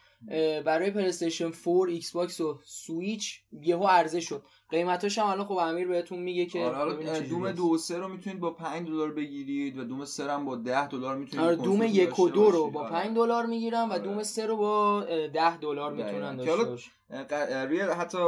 [0.64, 5.52] برای پلی استیشن 4 ایکس باکس و سویچ یهو عرضه شد قیمتاش هم الان خب
[5.52, 7.52] امیر بهتون میگه که آره دوم.
[7.52, 10.56] دو و سه رو می‌تونید با 5 دلار بگیرید و دوم سه رو هم با
[10.56, 12.72] 10 دلار می‌تونید آره دوم یک و دو رو باشید.
[12.72, 12.90] با آره.
[12.90, 14.02] 5 دلار می‌گیرن و آره.
[14.02, 15.92] دوم سه رو با اه، 10 دلار.
[15.92, 18.18] می‌تونن داشته روی حتی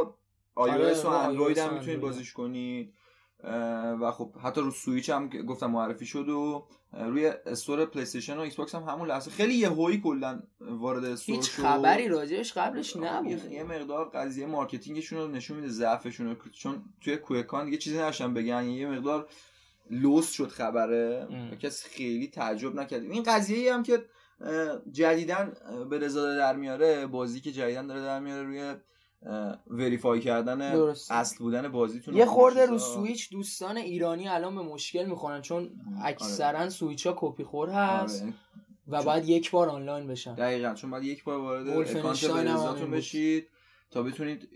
[0.55, 2.01] آره، iOS و رو اندروید هم می‌تونید.
[2.01, 2.95] بازیش کنید
[4.01, 8.41] و خب حتی رو سویچ هم گفتم معرفی شد و روی store پلی استیشن و
[8.41, 13.53] ایکس باکس هم همون لحظه خیلی یهویی کلا وارد store هیچ خبری راجعش قبلش نبود
[13.53, 18.35] یه مقدار قضیه marketing شون رو نشون میده ضعفشون چون توی QuakeCon دیگه چیزی نشن
[18.35, 19.29] بگن یه مقدار
[19.91, 21.29] لوس شد خبره.
[21.61, 23.03] کسی خیلی تعجب نکرد.
[23.03, 24.05] این قضیه هم که
[24.93, 25.53] جدیدن
[25.91, 28.75] به رضا در میاره بازی که جدیدن داره در میاره روی
[29.67, 30.61] وریفای کردن
[31.11, 35.71] اصل بودن بازیتون یه خورده رو سویچ دوستان ایرانی الان به مشکل می‌خورن چون
[36.03, 36.69] اکثرا آره.
[36.69, 38.35] سویچ ها کپی خور هست آره.
[38.89, 40.35] و بعد یک بار آنلاین بشن.
[40.35, 40.75] دقیقا.
[40.75, 43.49] چون بعد یک بار وارد اکانت بشید
[43.91, 44.49] تا بتونید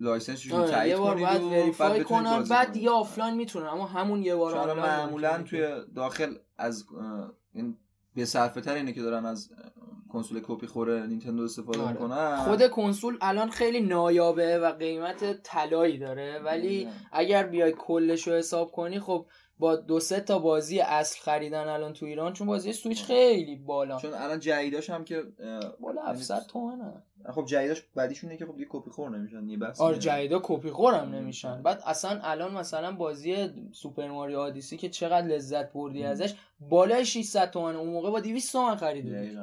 [0.00, 2.42] license رو آره، تایید کنید بعد verify کنن.
[2.42, 6.84] بعد دیگه آفلاین می‌تونن اما همون یه بار آنلاین معمولا توی داخل از
[7.52, 7.76] این
[8.14, 9.50] به صرفه تر اینه که دارن از
[10.12, 11.92] کنسول کپی‌خور نینتندو استفاده آره.
[11.92, 16.38] می‌کنن خود کنسول الان خیلی نایابه و قیمت طلایی داره.
[16.44, 19.26] ولی اگر بیای کلش رو حساب کنی خب
[19.58, 23.98] با دو سه تا بازی اصل خریدن الان تو ایران چون بازی سویچ خیلی بالا.
[23.98, 25.22] چون الان جدیداش هم که
[25.80, 27.02] بالا 700 تومنه.
[27.34, 30.94] خب جدیداش بعدیشونه که خب دیگه کپی خور نمیشن یه بس آره جدیدا کپی خور
[30.94, 31.62] هم نمیشن.
[31.62, 33.36] بعد اصلا الان مثلا بازی
[33.72, 38.52] سوپر ماریو آدیسی که چقدر لذت بردی ازش بالای 600 تومن اون موقع با 200
[38.52, 39.36] تومن خریده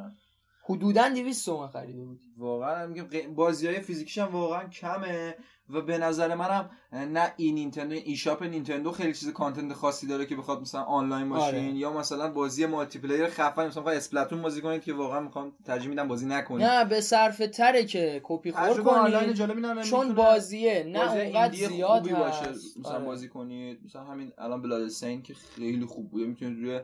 [0.68, 2.20] حدودا 200 تومن خریده بود.
[2.38, 5.36] واقعا میگم بازی های فیزیکیش هم واقعا کمه
[5.70, 10.26] و به نظر منم نه این نینتندو این شاپ نینتندو خیلی چیز content خاصی داره
[10.26, 11.64] که بخواد مثلا آنلاین باشین آره.
[11.64, 16.26] یا مثلا بازی multiplayer خفن مثلا اسپلاتون بازی کنید که واقعا می‌خوام ترجیح میدم بازی
[16.26, 16.68] نکنید.
[16.68, 19.84] نه به صرفه تره که کپی خور کنید.
[19.84, 22.50] چون بازیه نه اونقدر زیاد باشه
[22.80, 23.06] مثلا آره.
[23.06, 23.80] بازی کنید.
[23.86, 26.80] مثلا همین الان بلاد سین که خیلی خوب بوده می‌تونید روی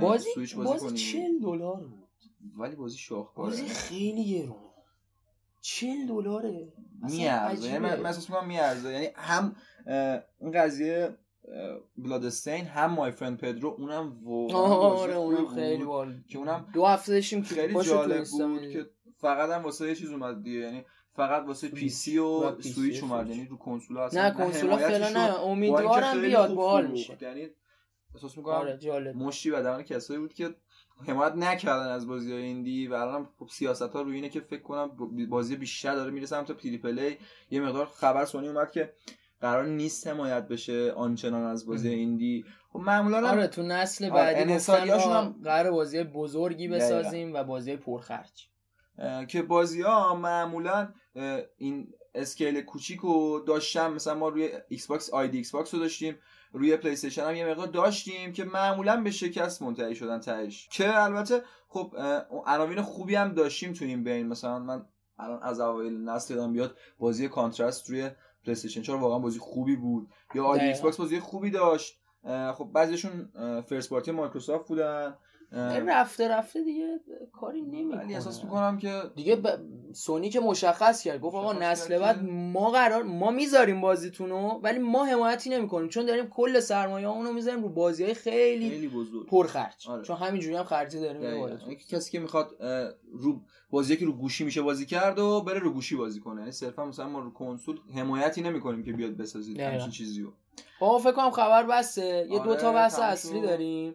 [0.00, 0.96] بازی سویچ بازی, بازی کنید.
[0.96, 1.80] 40 دلار
[2.56, 4.68] ولی بازی شاخ بازی خیلی گرونه.
[5.60, 6.72] 40 دلاره.
[7.02, 7.66] میارزه.
[7.66, 8.92] یعنی من احساس می‌کنم میارزه.
[8.92, 9.56] یعنی هم
[10.40, 11.18] این قضیه
[11.96, 17.12] بلادستین هم مای فرند پدرو اونم واقعا آره اونم خیلی بال که اونم دو هفته
[17.12, 20.58] داشتیم که خیلی جالب بود که فقط هم واسه یه چیز اومد دیگه.
[20.58, 23.30] یعنی فقط واسه پی سی و سویچ اومد.
[23.30, 25.40] یعنی رو کنسول اصلا نه کنسول فعلا نه.
[25.40, 27.18] امیدوارم بیاد باحال میشه.
[27.20, 27.48] یعنی
[28.14, 30.54] احساس می‌کنم آره مشتی بدن کسایی بود که
[31.06, 34.62] حمایت نکردن از بازی های indie و الان خب سیاست ها روی اینه که فکر
[34.62, 34.90] کنم
[35.30, 37.18] بازی بیشتر داره میره سمت triple A.
[37.50, 38.92] یه مقدار خبر سونی اومد که
[39.40, 42.44] قرار نیست حمایت بشه آنچنان از بازی indie.
[42.72, 48.48] خب معمولا آره تو نسل بعدی آره هم قرار بازی بزرگی بسازیم و بازی پرخرج.
[49.28, 50.88] که بازی ها معمولا
[51.58, 56.16] این scale کوچیک رو داشتم مثلا ما روی ایکس باکس آیدی ایکس باکس رو داشتیم.
[56.52, 60.68] روی پلی استیشن هم یه مقدار داشتیم که معمولا به شکست منتهی شدن تهش.
[60.72, 61.94] که البته خب
[62.46, 64.26] عناوین خوبی هم داشتیم تو این بین.
[64.26, 64.86] مثلا من
[65.18, 68.10] الان از اوایل نسل دادم بیاد بازی Contrast روی
[68.44, 70.08] پلی استیشن 4 واقعا بازی خوبی بود.
[70.34, 72.00] یا آیدی ایکس باکس بازی خوبی داشت.
[72.54, 73.30] خب بعضیشون
[73.68, 75.16] فرست پارتی مایکروسافت بودن.
[75.52, 77.00] رفته رفته دیگه
[77.32, 78.04] کاری نمی‌کنه.
[78.04, 79.58] ولی احساس می‌کنم که دیگه ب...
[79.92, 85.04] سونی که مشخص کرد گفت آقا نسل بعد ما قرار ما می‌ذاریم بازیتونو ولی ما
[85.04, 89.26] حمایتی نمی‌کنیم چون داریم کل سرمایه اونو می‌ذاریم رو بازی های خیلی, خیلی بزرگ.
[89.26, 89.88] پرخرج.
[89.88, 90.02] آره.
[90.02, 92.62] چون همینجوری هم خرجی داریم یعنی کسی که می‌خواد
[93.12, 96.40] رو بازی که رو گوشی میشه بازی کرد و بره رو گوشی بازی کنه.
[96.40, 100.32] یعنی صرفا مثلا ما رو کنسول حمایتی نمی‌کنیم که بیاد بسازید همچین چیزی رو
[100.78, 103.94] خب فکر کنم خبر بسه یه دو تا آره، بحث اصلی داریم.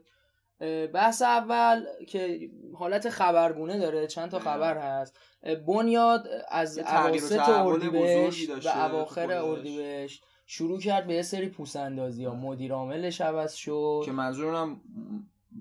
[0.94, 5.18] بحث اول که حالت خبرگونه داره چند تا خبر هست.
[5.68, 12.36] بنیاد از اواسط اردیبهشت و اواخر اردیبهشت شروع کرد به یه سری پوسندازی ها.
[12.36, 14.02] مدیر عاملش عوض شد.
[14.06, 14.82] که منظورم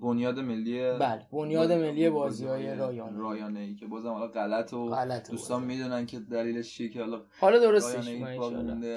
[0.00, 4.90] بنیاد ملی بله بنیاد ملی بازی های رایانه رایانه ای که بازم حالا غلط و
[4.90, 8.09] غلط دوستان می‌دونن که دلیلش چیه که حالا حالا درستش.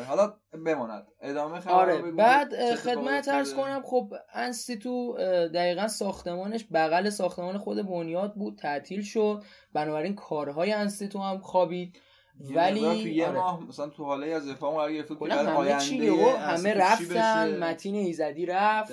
[0.08, 0.34] حالا
[0.66, 1.08] بماند.
[1.22, 5.14] ادامه خبر آره بعد خدمت ارز کنم خب انستیتو
[5.54, 9.44] دقیقا ساختمانش بغل ساختمان خود بنیاد بود تعطیل شد.
[9.74, 12.00] بنابراین کارهای انستیتو هم خوابید.
[12.40, 13.38] ولی تو یه آره.
[13.38, 18.92] ماه مثلا تو حاله از افهام قرار گرفت که همه همه رفتن متین ایزدی رفت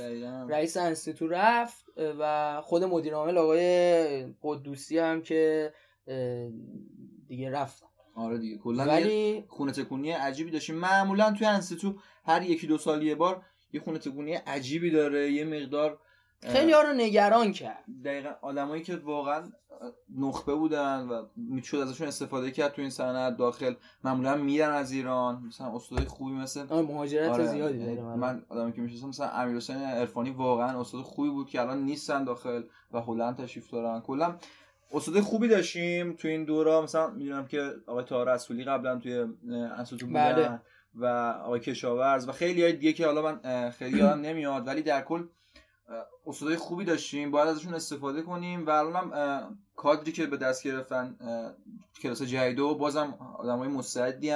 [0.49, 5.73] رئیس انستیتو رفت و خود مدیر عامل آقای قدوسی هم که
[7.29, 7.87] دیگه رفتن.
[8.15, 13.03] آره دیگه کلا ولی خونه تکونی عجیبی داشتیم معمولا توی انستیتو هر یکی دو سال
[13.03, 15.99] یه بار یه خونه تکونی عجیبی داره یه مقدار
[16.43, 17.85] خیلی ها رو نگران کرد.
[18.05, 19.43] دقیقا آدمایی که واقعا
[20.19, 23.75] نخبه بودن و می‌شد ازشون استفاده کرد تو این صنعت داخل
[24.05, 28.81] معمولا میرن از ایران مثلا استاد خوبی مثل مهاجرت آره زیادی داره من آدمی که
[28.81, 33.37] می‌شناسم مثلا امیر حسین عرفانی واقعا استاد خوبی بود که الان نیستن داخل و هلند
[33.37, 34.01] تشریف دارن.
[34.01, 34.37] کلا
[34.93, 40.09] استاد خوبی داشتیم تو این دورا مثلا می‌دونم که آقای طاهر رسولی قبلا توی انستیتوت
[40.09, 40.61] بودن بله.
[40.95, 41.07] و
[41.45, 45.23] آقای کشاورز و خیلی های دیگه که حالا من خیلی یادم نمیاد ولی در کل
[46.27, 51.17] استادای خوبی داشتیم باید ازشون استفاده کنیم و الانم کادری که به دست گرفتن
[52.03, 54.33] کلاس جدیدو بازم آدمای مستعدی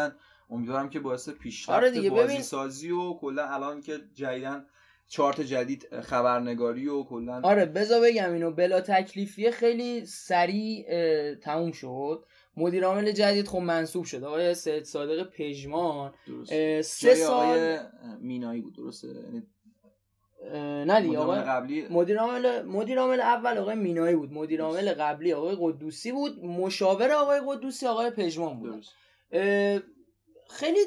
[0.51, 4.67] امیدوارم که باعث پیشرفت آره بازی سازی و کلا الان که جدیدن
[5.09, 7.41] چارت جدید خبرنگاری و کلا.
[7.43, 10.85] آره بذار بگم اینو بلا تکلیفی خیلی سریع
[11.35, 12.25] تموم شد.
[12.57, 14.25] مدیر عامل جدید خب منصوب شد.
[14.25, 16.13] آقای سید صادق پژمان.
[16.85, 17.79] سه سال
[18.21, 19.09] مینایی بود درسته.
[19.09, 19.47] یعنی
[20.87, 24.33] نه دیگه آقای قبلی مدیر عامل مدیر عامل اول آقای مینایی بود.
[24.33, 26.45] مدیر عامل قبلی آقای قدوسی بود.
[26.45, 28.87] مشاور آقای قدوسی آقای پژمان بود.
[30.51, 30.81] خیلی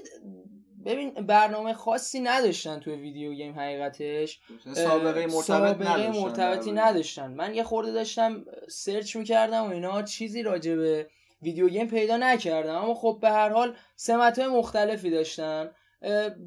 [0.86, 4.39] ببین برنامه خاصی نداشتن توی video game حقیقتش.
[4.74, 7.32] سابقه مرتبط سابقه نداشتن مرتبطی نداشتن.
[7.32, 11.08] من یه خورده داشتم search می‌کردم و اینا چیزی راجع به
[11.42, 12.76] video game پیدا نکردم.
[12.76, 15.72] اما خب به هر حال سمت های مختلفی داشتن.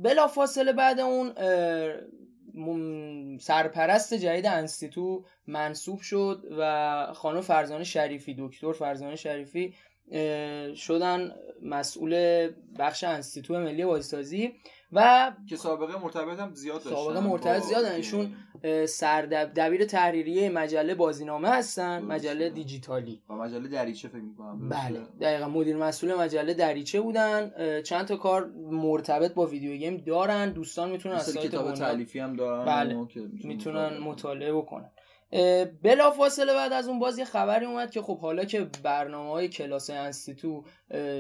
[0.03, 1.33] بلا فاصله بعد اون
[3.41, 9.75] سرپرست جدید انستیتو منصوب شد و خانم فرزانه شریفی دکتر فرزانه شریفی
[10.77, 14.55] شدن مسئول بخش انستیتو ملی بازیسازی
[14.93, 16.91] و که سابقه مرتبط هم زیاد داشتن.
[16.91, 18.35] سابقه مرتبط زیاد ایشون
[18.87, 23.23] سردب دبیر تحریریه مجله بازینامه هستن مجله دیجیتالی.
[23.29, 24.69] و مجله دریچه فکر می‌کنم.
[24.69, 25.01] بله.
[25.21, 27.53] دقیقا مدیر مسئول مجله دریچه بودن.
[27.83, 30.51] چند تا کار مرتبط با ویدیو گیم دارن.
[30.51, 33.07] دوستان می‌تونن از سایت کتاب تعلیفی هم دارن بله.
[33.45, 34.91] می‌تونن مطالعه بکنن.
[35.83, 39.49] بلا فاصله بعد از اون باز یه خبری اومد که خب حالا که برنامه های
[39.49, 40.65] کلاس انستیتو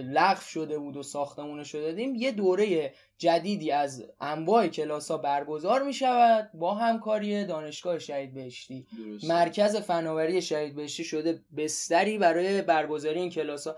[0.05, 5.83] لغو شده بود و ساختمونه شده دیم یه دوره جدیدی از انواع کلاس ها برگزار
[5.83, 8.87] می شود با همکاری دانشگاه شهید بهشتی.
[9.29, 13.77] مرکز فناوری شهید بهشتی شده بستری برای برگزاری این کلاس ها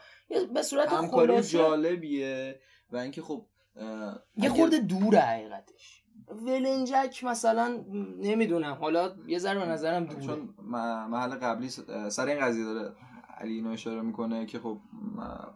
[0.54, 3.46] به صورت همکاری جالبیه و اینکه خب
[4.36, 6.03] یه خورده دوره حقیقتش.
[6.46, 7.84] ولنجک مثلا
[8.18, 8.74] نمی‌دونم.
[8.80, 10.26] حالا یه ذره به نظرم دوره.
[10.26, 10.48] چون
[11.10, 11.68] محل قبلی
[12.08, 12.92] سر این قضیه داره
[13.38, 14.78] علی اینو اشاره می‌کنه که خب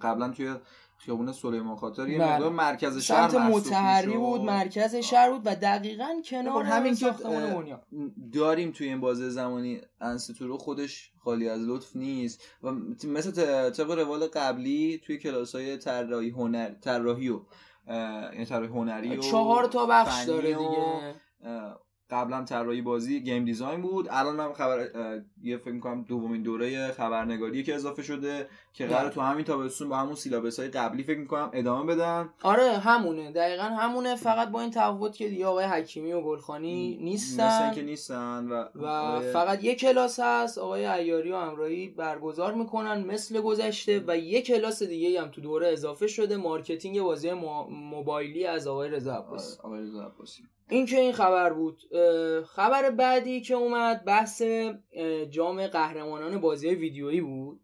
[0.02, 0.54] قبلا توی
[0.98, 2.48] خیابون سلیمان خاطر یه بله.
[2.48, 7.14] مرکز شهر سمت متحری بود مرکز شهر بود و دقیقا کنار همین که
[8.32, 12.72] داریم توی این بازه زمانی انستیتو خودش خالی از لطف نیست و
[13.04, 13.30] مثل
[13.70, 17.40] طبق روال قبلی توی کلاس های طراحی هنر طراحی و
[17.88, 21.14] یعنی طراحی هنری و چهار تا بخش داره دیگه.
[22.10, 24.08] قبلا طراحی بازی game design بود.
[24.10, 24.88] الان من خبر
[25.42, 29.10] یه فکر می‌کنم دومین دوره خبرنگاری که اضافه شده که قرار.
[29.10, 32.30] تو همین تابستون با همون syllabus های قبلی فکر می‌کنم ادامه بدن.
[32.42, 33.32] آره همونه.
[33.32, 37.72] دقیقا همونه فقط با این تفاوت که دیگه آقای حکیمی و گلخانی نیستن.
[37.74, 43.40] که نیستن و, و فقط یه کلاس هست آقای عیاری و امرایی برگزار می‌کنن مثل
[43.40, 47.32] گذشته و یه کلاس دیگه هم تو دوره اضافه شده marketing بازی
[47.70, 49.58] موبایلی از آقای رضا عباسی.
[49.62, 50.42] آقای رضا عباسی.
[50.70, 51.82] این که این خبر بود.
[52.46, 54.42] خبر بعدی که اومد بحث
[55.30, 57.60] جام قهرمانان بازی ویدیویی بود.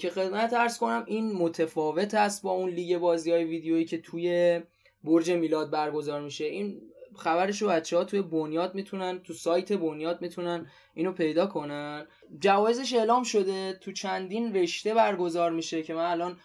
[0.00, 4.60] که خدمت ارز کنم این متفاوت است با اون لیگ بازی های ویدیویی که توی
[5.04, 6.44] برج میلاد برگزار میشه.
[6.44, 6.82] این
[7.16, 12.06] خبرش رو بچه ها توی بنیاد می‌تونن تو سایت بنیاد می‌تونن اینو پیدا کنن.
[12.38, 16.40] جوایزش اعلام شده تو چندین رشته برگزار میشه که من الان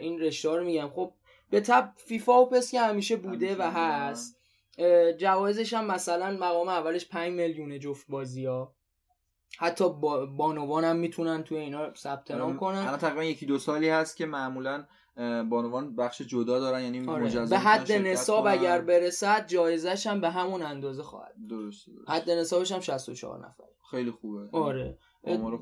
[0.00, 0.88] این رشته ها رو میگم.
[0.88, 1.14] خب
[1.50, 4.38] به تب فیفا و پس که همیشه بوده و هست.
[5.18, 8.74] جوایزش هم مثلا مقام اولش 5 میلیون جفت بازی ها
[9.58, 12.78] حتی با بانوان هم می‌تونن توی اینا ثبت نام کنن.
[12.78, 14.84] الان تقریبا یکی دو سالی هست که معمولا
[15.50, 17.46] بانوان بخش جدا دارن یعنی آره.
[17.46, 22.80] به حد نصاب اگر برسد جایزش هم به همون اندازه خواهد درست, حد نصابش هم
[22.80, 23.64] 64 نفر.
[23.90, 24.48] خیلی خوبه.
[24.52, 24.98] آره.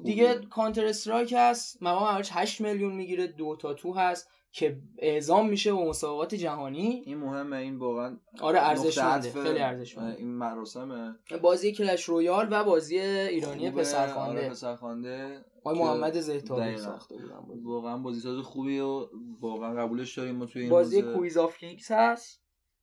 [0.05, 1.83] دیگه کانتر استرایک هست.
[1.83, 3.27] مقام اولش 8 میلیون می‌گیره.
[3.27, 4.31] دو تا تو هست.
[4.53, 7.03] که اعزام میشه به مسابقات جهانی.
[7.07, 10.19] این مهمه این واقعا آره ارزشمنده خیلی ارزشمنده.
[10.19, 11.15] این مراسمه.
[11.43, 14.41] بازی کلش رویال و بازی ایرانی پسرخوانده.
[14.41, 19.07] آره پسرخوانده آقای محمد زهتاری ساخته بودن واقعا بازی ساز خوبی و
[19.41, 22.41] واقعا قبولش داریم ما توی این بازی کویز آف کینگز هست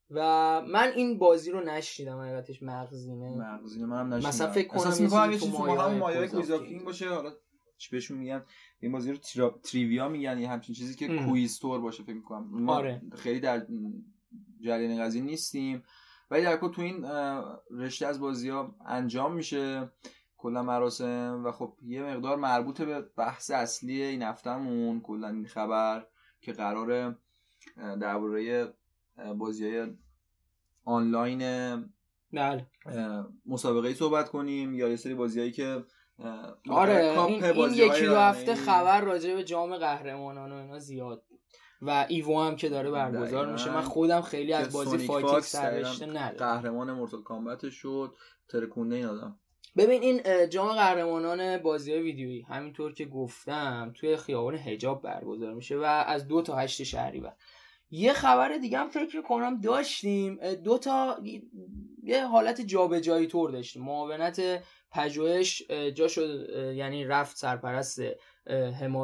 [0.09, 0.21] و
[0.61, 3.37] من این بازی رو نشنیدم حقیقتش مغزینه.
[3.37, 4.29] مغزینه منم نشنیدم.
[4.29, 5.57] مثلا فکر کنم یه چیزی
[5.99, 7.33] مایه Quiz Of King باشه حالا
[7.77, 8.45] چی بهشون میگن؟
[8.79, 9.59] این بازی رو ترا...
[9.63, 12.47] trivia میگن یه همچین چیزی که quiz طور باشه فکر می‌کنم.
[12.51, 13.01] ما آره.
[13.15, 13.67] خیلی در
[14.61, 15.83] جریان قضیه نیستیم.
[16.31, 17.05] ولی در تو این
[17.71, 19.91] رشته از بازی ها انجام میشه
[20.37, 26.07] کلا مراسم و خب یه مقدار مربوط به بحث اصلی این هفتهمون کلا این خبر
[26.41, 27.17] که قرار
[27.77, 28.73] درباره
[29.37, 29.93] بازی های
[30.83, 31.39] آنلاین
[32.33, 32.67] بله.
[33.45, 35.83] مسابقه صحبت کنیم یا یه سری بازیایی که
[36.69, 41.39] آره این, این یکی دو هفته خبر راجع به جام قهرمانان و اینا زیاد بود
[41.81, 43.71] و ایوو هم که داره برگزار میشه.
[43.71, 46.37] من خودم خیلی از بازی fighting سررشته ندارم.
[46.37, 48.15] قهرمان مورتال کامبت شد.
[48.49, 49.39] ترکونده این آدم
[49.77, 55.77] ببین این جام قهرمانان بازی های ویدیویی همینطور که گفتم توی خیابان حجاب برگزار میشه
[55.77, 57.33] و از دو تا هشت شهری بر.
[57.91, 61.17] یه خبر دیگه هم فکر کنم داشتیم دو تا
[62.03, 63.83] یه حالت جابجایی طور داشتیم.
[63.83, 64.41] معاونت
[64.91, 65.63] پژوهش
[65.95, 67.99] جا شد یعنی رفت سرپرست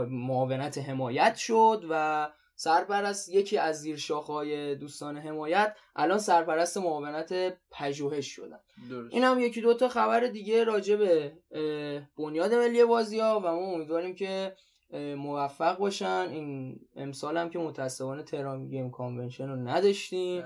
[0.10, 8.28] معاونت حمایت شد و سرپرست یکی از زیر های دوستان حمایت الان سرپرست معاونت پژوهش
[8.28, 8.60] شدن.
[9.10, 11.38] این هم یکی دو تا خبر دیگه راجع به
[12.18, 14.56] بنیاد ملی بازی ها و ما امیدواریم که
[15.18, 16.28] موفق باشن.
[16.32, 20.44] این امسال هم که متاسفانه تهران گیم کانونشن رو نداشتیم.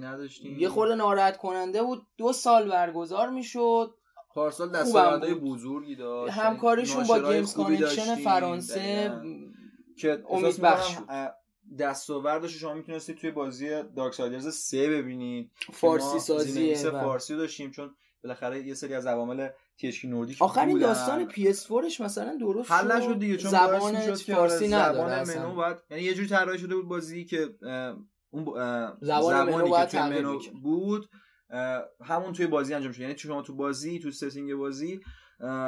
[0.00, 0.58] نداشتیم.
[0.58, 2.06] یه خورده ناراحت کننده بود.
[2.16, 3.94] دو سال برگزار می‌شد.
[4.34, 6.32] پارسال دستاوردهای بزرگی داشت.
[6.32, 9.12] همکاریشون با گیمز کانکشن فرانسه
[9.96, 10.96] که امید بخش
[11.78, 15.50] دستاوردش شما می‌تونستید توی بازی دارک سایدرز 3 ببینید.
[15.72, 21.48] فارسی سازی فارسی داشتیم چون بالاخره یه سری از عوامل تیشکی نوردیک آخرین داستان پی
[21.48, 26.02] اس 4 مثلا درست حل نشد دیگه چون زبان فارسی نداره زبان منو باید یعنی
[26.02, 27.48] یه جوری طراحی شده بود بازی که
[28.30, 28.44] اون
[29.00, 31.08] زبان منو باید که منو بود.
[32.04, 33.00] همون توی بازی انجام شد.
[33.00, 35.00] یعنی شما تو بازی تو ستینگ بازی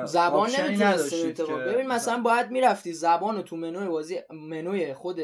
[0.04, 1.44] زبان نمی‌تونستی که...
[1.44, 5.20] ببین مثلا باید می‌رفتی زبان رو تو منوی بازی منوی خود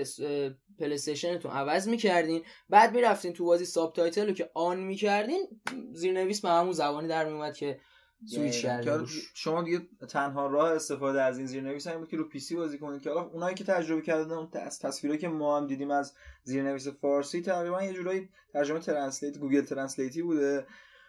[0.78, 2.42] پلیستیشنتون عوض می‌کردین.
[2.70, 5.48] بعد می‌رفتین تو بازی ساب تایتل رو که آن می‌کردین
[5.92, 7.80] زیرنویس به همون زبانی در میومد که
[8.24, 12.56] سویچ کردین شما دیگه تنها راه استفاده از این زیرنویس همین بود که رو PC
[12.56, 15.90] بازی کنید که حالا اونایی که تجربه کردن اون از تصویرایی که ما هم دیدیم
[15.90, 20.66] از زیرنویس فارسی تقریبا یه جورایی ترجمه translate Google Translate ی بوده.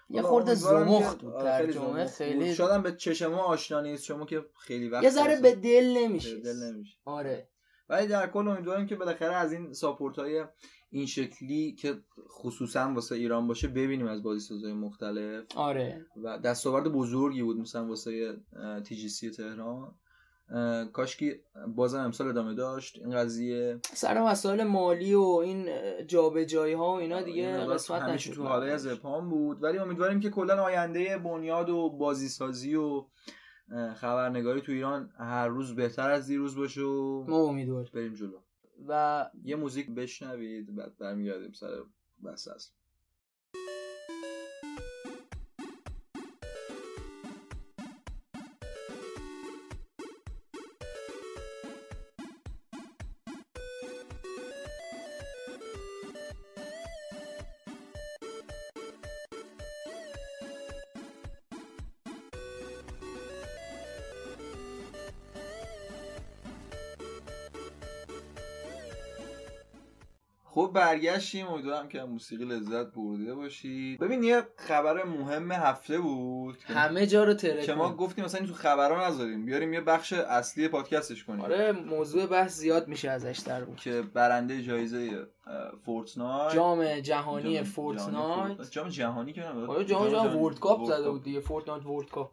[0.10, 4.46] یه خورده زمخت بود آره، ترجمه خیلی شاید به چشم ما آشنا نیست شما که
[4.60, 7.50] خیلی وقت یه ذره به دل نمیشه دل نمیشه آره.
[7.90, 10.46] ولی در کل امیدواریم که بالاخره از این support های
[10.90, 11.98] این شکلی که
[12.30, 15.44] خصوصا واسه ایران باشه ببینیم از بازی سازهای مختلف.
[15.56, 16.06] آره.
[16.24, 18.38] و دستاورد بزرگی بود مثلا واسه
[18.86, 19.96] تی جی سی تهران.
[20.94, 21.42] کاش که
[21.76, 22.98] بازم امسال ادامه داشت.
[23.00, 25.70] این قضیه سر مسائل مالی و این
[26.06, 28.34] جابجایی ها و اینا دیگه قسمت نشد.
[28.34, 29.64] تو حاله از اپام بود.
[29.64, 33.06] ولی امیدواریم که کلا آینده بنیاد و بازی سازی و
[33.96, 38.40] خبرنگاری تو ایران هر روز بهتر از دیروز باشه و ما امیدوار بریم جلو.
[38.88, 41.84] و یه موزیک بشنوید بعد برمیگردیم سر
[42.24, 42.72] بحث اصل.
[70.98, 71.48] برگشتیم.
[71.48, 74.00] امیدوارم که موسیقی لذت برده باشید.
[74.00, 78.54] ببین یه خبر مهم هفته بود همه جا رو ترکوند که ما گفتیم مثلا تو
[78.54, 79.46] خبرها نذاریم.
[79.46, 81.42] بیاریم یه بخش اصلی پادکستش کنیم.
[81.42, 85.28] آره موضوع بحث زیاد میشه ازش در بود که برنده جایزه
[85.86, 86.54] Fortnite.
[86.54, 88.72] جام جهانی Fortnite.
[88.72, 92.32] جام جهانی که نمی‌دونم آره جام جهانی World Cup زده بود دیگه Fortnite World Cup.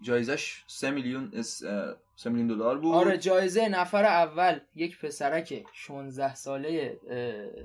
[0.00, 2.94] جایزش 3 میلیون 3 میلیون دلار بود.
[2.94, 7.00] آره جایزه نفر اول یک پسرک 16 ساله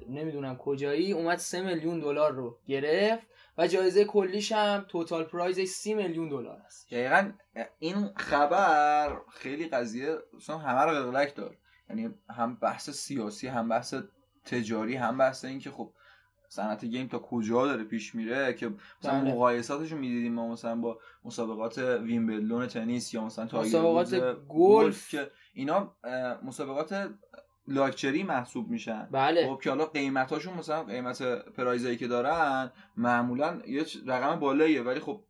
[0.10, 5.93] نمی‌دونم کجایی اومد 3 میلیون دلار رو گرفت و جایزه کلیش هم توتال پرایزش 30
[5.93, 6.88] میلیون دلار است.
[6.91, 7.32] دقیقا
[7.80, 11.58] این خبر خیلی قضیه مثلا همه رو قلقلک دار
[11.89, 13.93] یعنی هم بحث سیاسی هم بحث
[14.45, 15.93] تجاری هم بحث این که خب
[16.53, 19.31] صنعت گیم تا کجا داره پیش میره که مثلا بله.
[19.31, 24.15] مقایساتش رو می‌دیدیم ما مثلا با مسابقات ویمبلدون تنیس یا مثلا مسابقات
[24.47, 25.09] گلف.
[25.09, 25.95] که اینا
[26.43, 27.09] مسابقات
[27.67, 29.07] لاکچری محسوب میشن.
[29.11, 29.47] بله.
[29.47, 34.82] خب که حالا قیمتاشون مثلا قیمت prize ایی که دارن معمولا یه رقم بالاییه.
[34.82, 35.23] ولی خب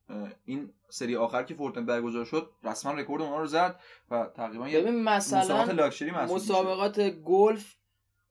[0.45, 3.79] این سری آخر که Fortnite برگزار شد رسما رکورد اونها رو زد
[4.11, 7.75] و تقریبا یه مسابقات لاکچری محسوب مسابقات گلف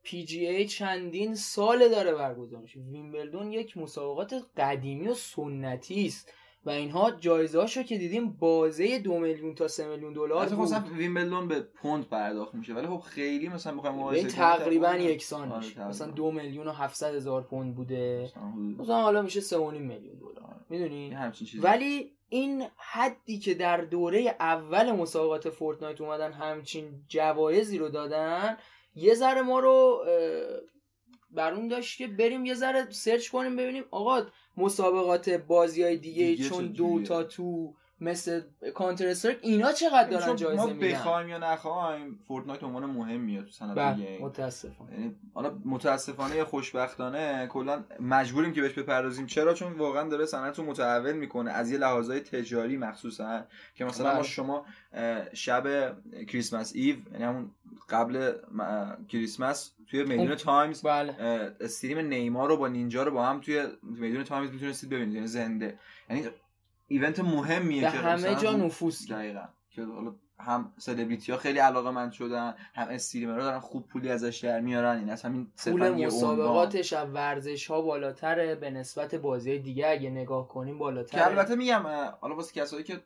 [0.05, 6.33] PGA چندین ساله داره برگزار میشه ویمبلدون یک مسابقات قدیمی و سنتی است.
[6.65, 10.59] و اینها جایزه هاشو که دیدیم بازه دو میلیون تا سه میلیون دلار بود.
[10.59, 15.67] مثلا ویمبلدون به پوند پرداخت میشه ولی خب خیلی مثلا بخوایم مقایسه تقریبا یکسان آره
[15.67, 18.33] میشه مثلا دو میلیون و 700 هزار پوند بوده.
[18.79, 20.61] مثلا حالا میشه 3.5 میلیون دلار.
[20.71, 21.17] می‌دونی؟
[21.63, 28.57] ولی این حدی که در دوره اول مسابقات Fortnite اومدن همچین جوایزی رو دادن
[28.95, 30.05] یه ذره ما رو
[31.31, 34.23] بر اون داشت که بریم یه ذره search کنیم ببینیم آقا
[34.57, 38.43] مسابقات بازی های دیگه, چون دو تا تو مثل
[38.75, 43.51] Counter-Strike اینا چقدر دارن جایزه ما میدن؟ بخوایم یا نخوایم Fortnite عنوان مهم میاد تو
[43.51, 44.27] صنعت بله game.
[44.27, 44.93] متاسفانه.
[44.93, 49.27] یعنی حالا متاسفانه یا خوشبختانه کلا مجبوریم که بهش بپردازیم.
[49.27, 54.09] چرا؟ چون واقعا داره صنعت رو متحول می‌کنه از یه لحاظهای تجاری مخصوصا که مثلا
[54.09, 54.17] بله.
[54.17, 55.97] ما شما اه، شب
[56.29, 57.51] Christmas Eve یعنی همون
[57.91, 61.15] قبل م- کریسمس توی میدون تایمز بله
[61.61, 65.79] stream نیمار رو با Ninja رو با هم توی میدون تایمز می‌تونستید ببینید یعنی زنده
[66.11, 66.29] یعنی
[66.89, 68.61] event مهمیه که همه جا کرد.
[69.11, 74.09] دقیقا که حالا هم سلبریتی ها خیلی علاقه‌مند شدن هم streamer ها دارن خوب پولی
[74.11, 75.83] ازش در میارن این از همین پول.
[76.07, 81.55] مسابقاتش از ورزش ها بالاتره به نسبت بازی دیگه اگه نگاه کنیم که بالاتره البته
[81.55, 81.83] میگم
[82.21, 83.01] حالا واسه کسایی که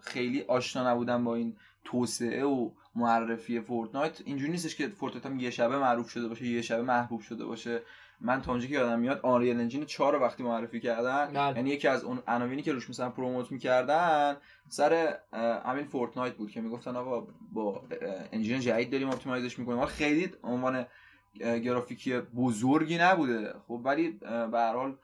[0.00, 4.22] خیلی آشنا نبودن با این توسعه و معرفی Fortnite.
[4.24, 7.82] اینجوری نیستش که Fortnite هم یه شبه معروف شده باشه یه شبه محبوب شده باشه.
[8.20, 11.32] من تا اونجا که یادم میاد Unreal Engine 4 رو وقتی معرفی کردن.
[11.32, 11.56] بله.
[11.56, 14.36] یعنی یکی از اون عناوینی که روش مثلا promote می‌کردن
[14.68, 15.18] سر
[15.66, 17.82] همین Fortnite بود که می‌گفتن آقا با
[18.32, 19.78] engine جدید داریم optimize ش می‌کنیم.
[19.78, 20.86] حالا خیلی عنوان
[21.40, 23.54] گرافیکی بزرگی نبوده.
[23.68, 24.96] خب ولی به هر حال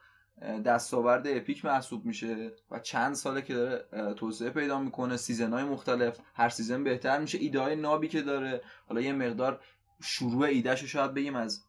[0.65, 6.19] دستاورد Epic محسوب میشه و چند ساله که داره توسعه پیدا می‌کنه season های مختلف
[6.33, 7.37] هر season بهتر میشه.
[7.37, 9.61] ایده های نابی که داره حالا یه مقدار
[10.01, 11.63] شروع ایدهش رو شاید بگیم از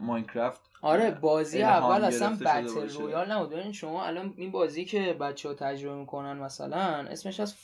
[0.00, 0.69] Minecraft.
[0.82, 2.88] آره بازی اول اصلا Battle.
[2.88, 3.50] Royale نبود.
[3.50, 7.54] ببین شما الان این بازی که بچه ها تجربه می‌کنن مثلا اسمش از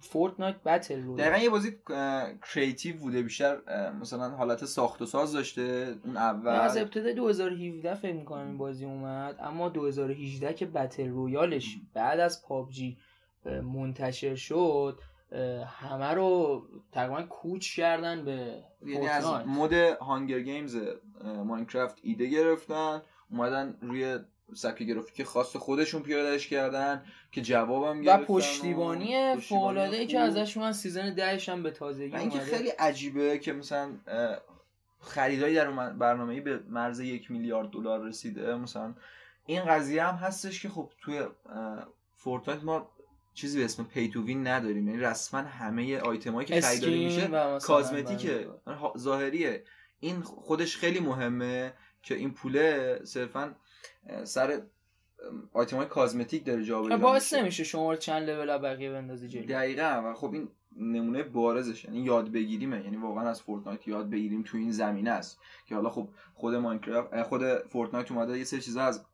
[0.00, 1.78] Fortnite Battle Royale دقیقا یه بازی
[2.52, 3.56] creative بوده بیشتر.
[4.00, 8.84] مثلا حالت ساخت و ساز داشته اون از اول ابتدای 2017 فکر می‌کنم این بازی
[8.84, 12.98] اومد اما 2018 که Battle Royale ش بعد از PUBG
[13.74, 14.98] منتشر شد
[15.66, 16.62] همه رو
[16.92, 19.26] تقریبا کوچ کردن به یعنی از.
[19.46, 20.76] mod Hunger Games
[21.24, 24.18] Minecraft ایده گرفتن اومدن روی
[24.54, 30.26] سبک گرافیک خاص خودشون پیادهش کردن که جوابم گرفتن پشتیبانی فوق‌العاده ای که خوب.
[30.26, 32.38] ازشون از season 10 هم به تازگی و اینکه.
[32.38, 33.90] خیلی عجیبه که مثلا
[35.00, 38.94] خریدایی در برنامه به مرز یک میلیارد دلار رسیده مثلا
[39.46, 41.22] این قضیه هم هستش که خب توی
[42.16, 42.88] Fortnite ما
[43.34, 47.58] چیزی به اسم pay to win نداریم یعنی رسما همه آیتمایی که خریداری میشه و
[47.58, 48.48] cosmetic ه
[48.98, 49.64] ظاهریه
[50.02, 51.72] این خودش خیلی مهمه
[52.02, 53.54] که این پوله صرفا
[54.24, 54.62] سر
[55.52, 57.42] آیتم های cosmetic داره جابجا باعث میشه.
[57.42, 59.46] نمیشه شما رو چند لول بقیه بندازی جلو.
[59.46, 64.42] دقیقا و خب این نمونه بارزش یعنی یاد بگیریمه یعنی واقعا از Fortnite یاد بگیریم
[64.42, 65.40] تو این زمینه است.
[65.66, 69.04] که حالا خب خود Minecraft خود Fortnite اومده یه سری چیزا از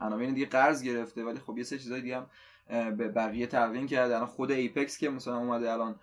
[0.00, 2.26] عناوین دیگه قرض گرفته ولی خب یه سری چیزای دیگه هم
[2.96, 4.14] به بقیه تقدیم کرده.
[4.14, 6.00] الان خود Apex که مثلا اومده الان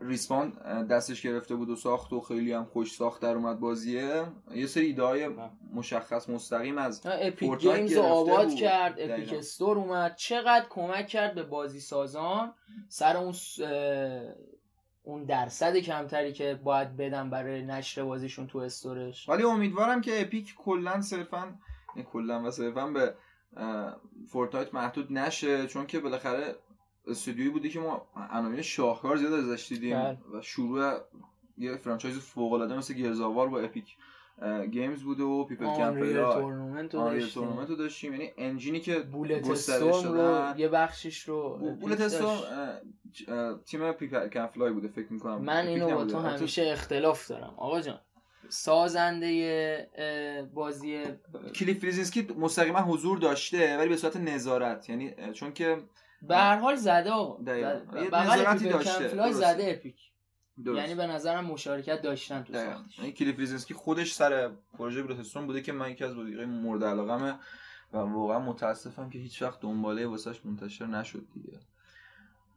[0.00, 0.50] Respawn
[0.86, 4.24] دستش گرفته بود و ساخت و خیلی هم خوش ساخت در اومد بازیه.
[4.54, 5.28] یه سری ایده
[5.74, 8.54] مشخص مستقیم از Epic Games آباد بود.
[8.54, 8.94] کرد.
[8.98, 10.16] Epic Store اومد.
[10.16, 12.54] چقدر کمک کرد به بازی سازان؟
[12.88, 13.58] سر اون س-
[15.02, 19.28] اون درصد کمتری که باید بدن برای نشر بازیشون تو store ش.
[19.28, 21.54] ولی امیدوارم که Epic کلا صرفا
[22.12, 23.14] کلا و صرفا به
[24.28, 26.54] Fortnite محدود نشه چون که بالاخره
[27.10, 30.18] استودیویی بوده که ما عناوین شاهکار زیاد ازش دیدیم بله.
[30.32, 31.00] و شروع
[31.58, 33.96] یه franchise فوق العاده مثل Gears of War با Epic
[34.70, 36.94] Games بوده و People Can Fly, Unreal Tournament
[37.70, 38.12] رو داشتیم.
[38.12, 40.60] یعنی engine ی که Bulletstorm رو.
[40.60, 42.38] یه بخشش رو Bulletstorm
[43.66, 45.42] تیم People Can Fly بوده فکر می‌کنم.
[45.42, 47.54] من اینو با تو همیشه اختلاف دارم.
[47.56, 48.00] آقا جان
[48.48, 51.04] سازنده بازی
[51.54, 54.88] کلیف بلزینسکی مستقیما حضور داشته ولی به صورت نظارت.
[54.88, 55.78] یعنی چون که
[56.22, 59.08] به هر حال زده آقا نظارتی داشته.
[59.08, 59.32] درسته.
[59.32, 60.10] زده Epic
[60.64, 60.78] درست.
[60.78, 62.52] یعنی به نظرم مشارکت داشتن تو.
[62.52, 66.84] ساختش یعنی کلیف بلزینسکی خودش سر پروژه Bulletstorm بوده که من یکی از بازیهای مورد
[66.84, 67.34] علاقمه
[67.92, 71.58] و واقعا متاسفم که هیچ وقت دنباله واسش منتشر نشد دیگه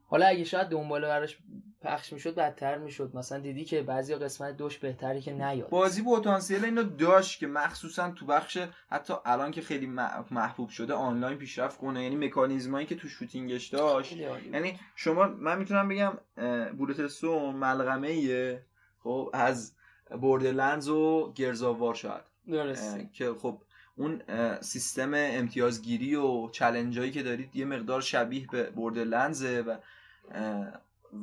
[0.05, 1.37] حالا اگه شاید دنباله براش
[1.83, 3.11] پخش می‌شد بدتر می‌شد.
[3.13, 5.69] مثلا دیدی که بعضی قسمت دوش بهتری که نیاد.
[5.69, 8.57] بازی پتانسیل اینو داشت که مخصوصا تو بخش
[8.89, 9.85] حتی الان که خیلی
[10.31, 12.03] محبوب شده آنلاین پیشرفت کنه.
[12.03, 14.17] یعنی مکانیزمایی که تو shooting ش داشت.
[14.51, 16.17] یعنی شما من می‌تونم بگم
[16.77, 18.65] Bulletstorm ملغمه ایه
[19.03, 19.75] خب از
[20.21, 22.23] Borderlands و Gears of War شاید.
[22.47, 23.09] درسته.
[23.13, 23.61] که خب
[23.95, 24.21] اون
[24.61, 29.77] سیستم امتیازگیری و challenge ایی که دارید یه مقدار شبیه به Borderlands ه و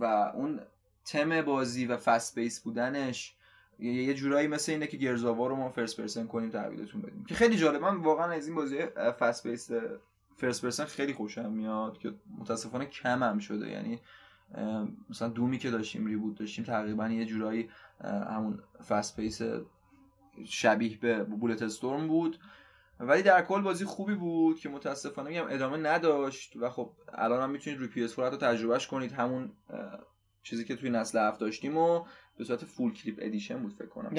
[0.00, 0.60] و اون
[1.04, 3.36] تم بازی و fast pace بودنش
[3.78, 7.24] یه جورایی مثل اینه که Gears of War رو ما first person کنیم تحویلتون بدیم.
[7.24, 7.82] که خیلی جالب.
[7.82, 8.78] من واقعا از این بازی
[9.18, 9.70] fast pace
[10.36, 13.68] first person خیلی خوشم میاد که متاسفانه کم هم شده.
[13.70, 14.00] یعنی
[15.10, 17.68] مثلا Doom ی که داشتیم reboot داشتیم تقریبا یه جورایی
[18.04, 19.42] همون fast pace
[20.44, 22.38] شبیه به Bulletstorm بود.
[23.00, 27.50] ولی در کل بازی خوبی بود که متاسفانه میگم ادامه نداشت و خب الان هم
[27.50, 29.52] می‌تونید روی PS رو تجربهش کنید همون
[30.42, 32.04] چیزی که توی نسل هفت داشتیم و
[32.38, 34.10] به صورت Full Clip Edition بود فکر کنم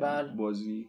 [0.00, 0.32] بله.
[0.36, 0.88] بازی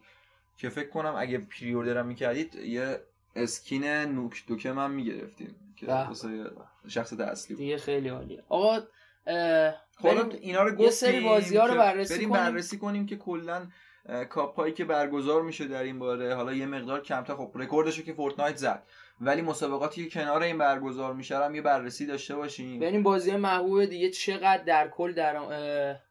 [0.56, 3.00] که فکر کنم اگه pre-order می‌کردید یه
[3.36, 6.08] skin Duke Nukem می‌گرفتیم که بله.
[6.08, 6.50] واسه
[6.88, 8.80] شخص اصلی دیگه خیلی عالیه آقا
[9.96, 12.42] حالا اینا رو گفتیم یه سری بازی ها رو بررسی بریم کنیم.
[12.42, 13.66] بررسی کنیم که کلا
[14.28, 18.56] کاپ که برگزار میشه در این باره حالا یه مقدار کمتر خب رکوردشو که Fortnite
[18.56, 18.82] زد
[19.20, 23.84] ولی مسابقاتی که کنار این برگزار میشه هم یه بررسی داشته باشیم ببینیم بازی محبوب
[23.84, 25.36] دیگه چقدر در کل در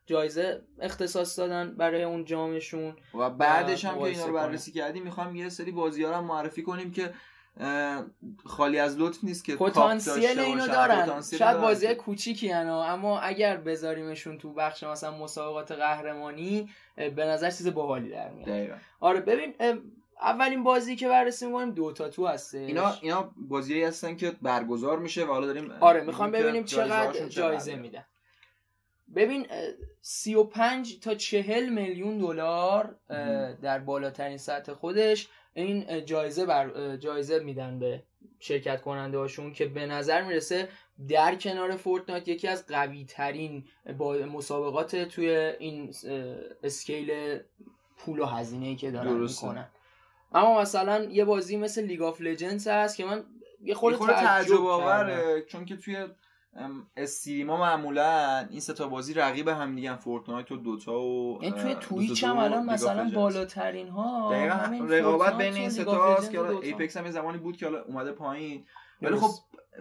[0.05, 5.35] جایزه اختصاص دادن برای اون جامشون و بعدش هم که اینا رو بررسی کردیم می‌خوام
[5.35, 7.13] یه سری بازی ها رو معرفی کنیم که
[8.45, 11.21] خالی از لطف نیست که پتانسیل اینو دارن.
[11.21, 18.09] شاید بازی کوچیکی اما اگر بذاریمشون تو بخش مثلا مسابقات قهرمانی به نظر چیز باحالی
[18.09, 18.79] در میاد.
[18.99, 19.53] آره ببین
[20.21, 25.23] اولین بازی که بررسی می‌کنیم دوتا تو هسته اینا اینا بازیایی هستن که برگزار میشه
[25.25, 28.05] و حالا داریم آره می‌خوام ببینیم چقدر جایزه میدن.
[29.15, 29.47] ببین
[30.01, 32.95] 35 تا 40 میلیون دلار
[33.61, 35.29] در بالاترین سطح خودش.
[35.57, 38.03] این جایزه بر جایزه میدن به
[38.39, 40.69] شرکت کننده هاشون که به نظر می‌رسه
[41.09, 43.67] در کنار فورتنایت یکی از قوی ترین
[44.33, 45.93] مسابقات توی این
[46.63, 47.39] اسکیل
[47.97, 49.67] پول و هزینه ای که دارن می‌کنن.
[50.33, 53.23] اما مثلا یه بازی مثل League of Legends هست که من
[53.61, 56.07] یه خورده تعجب آوره چون که توی
[56.97, 61.75] stream ا معمولا این ستا بازی رقیب هم دیگه Fortnite و Dota و این توی
[61.75, 64.31] Twitch هم الان مثلا بالاترین ها
[64.89, 68.65] رقابت بین این ستا هست که Apex هم یه زمانی بود که حالا اومده پایین.
[69.01, 69.29] ولی خب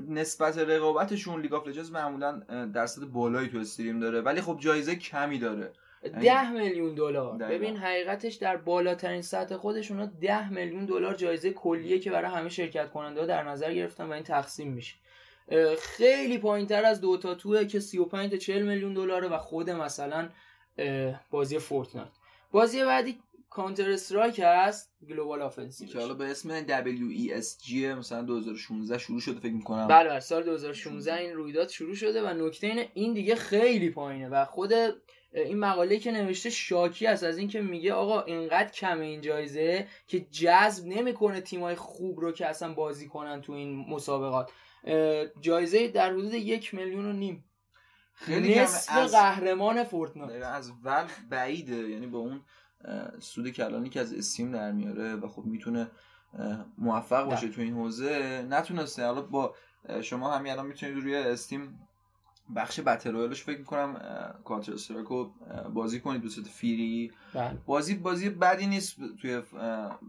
[0.08, 2.40] نسبت رقابتشون League of Legends معمولا
[2.74, 4.20] درصد بالایی تو stream داره.
[4.20, 5.72] ولی خب جایزه کمی داره.
[6.20, 7.38] ده میلیون دلار.
[7.38, 12.90] ببین حقیقتش در بالاترین سطح خودشون ده میلیون دلار جایزه کلیه که برای همه شرکت
[12.90, 14.94] کننده ها در نظر گرفتن و این تقسیم میشه.
[15.78, 19.70] خیلی پایین تر از Dota 2 ه که 35 تا 40 میلیون دلاره و خود
[19.70, 20.28] مثلا
[21.30, 22.08] بازی Fortnite.
[22.52, 23.18] بازی بعدی
[23.50, 25.88] Counter-Strike هست Global Offensive.
[25.88, 29.88] که حالا به اسم WESG مثلا 2016 شروع شده فکر می‌کنم.
[29.88, 34.28] بله بله سال 2016 این رویداد شروع شده و نکته اینه این دیگه خیلی پایینه
[34.28, 34.72] و خود
[35.32, 40.20] این مقاله که نوشته شاکی است از اینکه میگه آقا اینقدر کم این جایزه که
[40.20, 44.50] جذب نمی‌کنه تیمای خوب رو که اصلا بازی کنن تو این مسابقات.
[45.40, 47.44] جایزه در حدود یک میلیون و نیم.
[48.14, 49.12] خیلی نصف از...
[49.12, 50.42] قهرمان فورتنایت.
[50.42, 51.76] از ول بعیده.
[51.76, 52.40] یعنی با اون
[53.18, 55.90] سود کلانی که از استیم در میاره و خب می‌تونه
[56.78, 59.06] موفق باشه تو این حوزه نتونسته.
[59.06, 59.54] حالا با
[60.02, 61.88] شما همین الان می‌تونید روی Steam
[62.56, 64.00] بخش battle royale ش فکر می‌کنم
[64.44, 65.08] Counter-Strike
[65.74, 67.12] بازی کنید به صورت free.
[67.34, 67.58] بله.
[67.66, 69.42] بازی بازی بدی نیست توی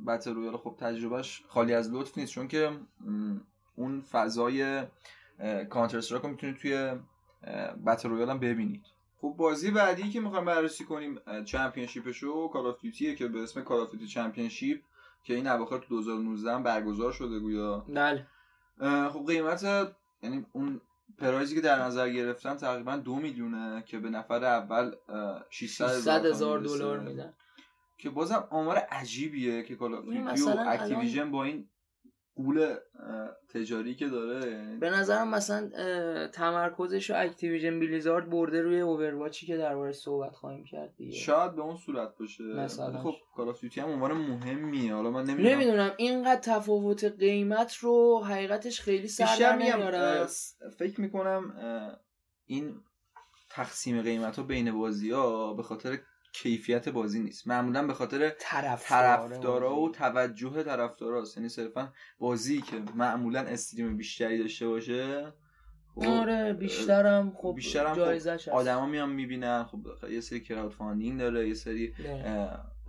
[0.07, 2.71] battle royale خب تجربهش خالی از لطف نیست چون که
[3.77, 4.83] اون فضای
[5.69, 6.91] Counter-Strike رو می‌تونید توی
[7.85, 8.85] battle royale هم ببینید.
[9.21, 13.43] خب بازی بعدی که می‌خوایم بررسی کنیم championship شو Call of Duty ه که به
[13.43, 14.81] اسم Call of Duty Championship
[15.23, 17.85] که این اواخر تو 2019 هم برگزار شده گویا.
[17.89, 18.27] بله.
[19.09, 19.63] خب قیمت
[20.23, 20.81] یعنی اون
[21.17, 24.91] prize ی که در نظر گرفتن تقریبا دو میلیونه که به نفر اول
[25.49, 27.33] 600 هزار دلار میدن.
[27.97, 31.67] که بازم آمار عجیبیه که Call of و Activision با این
[32.37, 32.75] غول
[33.53, 35.69] تجاری که داره یعنی به نظرم مثلا
[36.27, 41.17] تمرکزش رو Activision Blizzard برده روی Overwatch ی که درباره صحبت خواهیم کرد دیگه.
[41.17, 42.43] شاید به اون صورت باشه.
[42.43, 42.97] مثلا.
[42.97, 44.93] خب کال آف هم عنوان مهمیه.
[44.93, 45.55] حالا من نمی‌دونم.
[45.55, 45.91] نمی‌دونم.
[45.97, 50.25] اینقدر تفاوت قیمت رو حقیقتش خیلی سر نمیاره.
[50.77, 51.53] فکر می‌کنم
[52.45, 52.75] این
[53.49, 55.99] تقسیم قیمت ها بین بازی ها به خاطر
[56.33, 57.47] کیفیت بازی نیست.
[57.47, 61.37] معمولا به خاطر طرفدارا و توجه طرفداراست.
[61.37, 65.33] یعنی صرفا بازی که معمولا استریم بیشتری داشته باشه
[65.95, 69.63] خب آره بیشترم خب بیشترم خب آدما میان می‌بینن.
[69.63, 69.79] خب
[70.11, 71.93] یه سری crowdfunding داره یه سری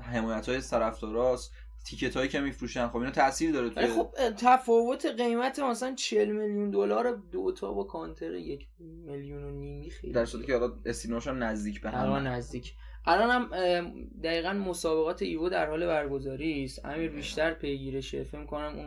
[0.02, 1.52] حمایت های طرفداراست.
[1.86, 2.88] ticket هایی که میفروشن.
[2.88, 8.34] خب اینا تاثیر داره توی خب تفاوت قیمت مثلا 40 میلیون دلار Dota با کانتر
[8.34, 10.12] یک میلیون و نیمی خیلی.
[10.12, 12.74] در صورتی که حالا استیناشون نزدیک به هم نزدیک.
[13.06, 13.50] الان هم
[14.24, 16.84] دقیقا مسابقات ایو در حال برگزاری است.
[16.84, 18.78] امیر بیشتر پیگیرشه فکر کنم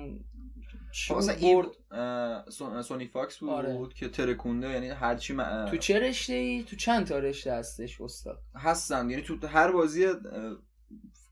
[1.10, 2.82] اون برد.
[2.82, 3.88] SonicFox بود آره.
[3.96, 5.36] که ترکونده یعنی هر چی
[5.70, 9.10] تو چه رشته ای تو چند تا رشته هستش استاد؟ هستن.
[9.10, 10.08] یعنی تو هر بازی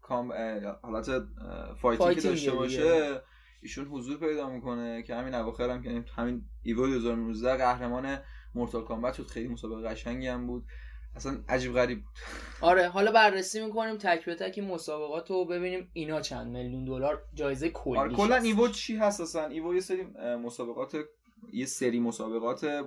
[0.01, 0.33] combat
[0.81, 1.09] fight
[1.81, 3.21] ی که داشته باشه
[3.61, 8.17] ایشون حضور پیدا می‌کنه که همین اواخر هم که همین ایو 2019 قهرمان
[8.55, 10.65] Mortal Kombat شد خیلی مسابقه قشنگی هم بود.
[11.15, 12.03] اصلا عجیب غریب.
[12.61, 15.89] آره حالا بررسی می‌کنیم تک به تک مسابقات رو ببینیم.
[15.93, 20.03] اینا چند میلیون دلار؟ جایزه کلی آره کلا ایوو چی هست اصلا؟ ایوو یه سری
[20.43, 20.97] مسابقات
[21.53, 22.85] یه سری مسابقات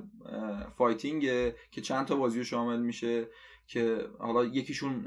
[0.76, 3.26] fighting ه که چند تا بازی شامل میشه
[3.66, 5.06] که حالا یکیشون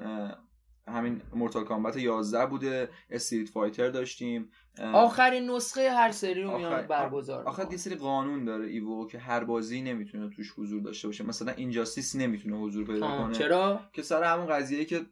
[0.88, 4.50] همین Mortal Kombat 11 بوده Street Fighter داشتیم
[4.94, 9.44] آخرین نسخه هر سری رو میان برگزار آخر یه سری قانون داره ایوو که هر
[9.44, 11.24] بازی نمی‌تونه توش حضور داشته باشه.
[11.24, 13.34] مثلا Injustice نمی‌تونه حضور پیدا کنه.
[13.34, 15.06] چرا؟ که سر همون قضیه که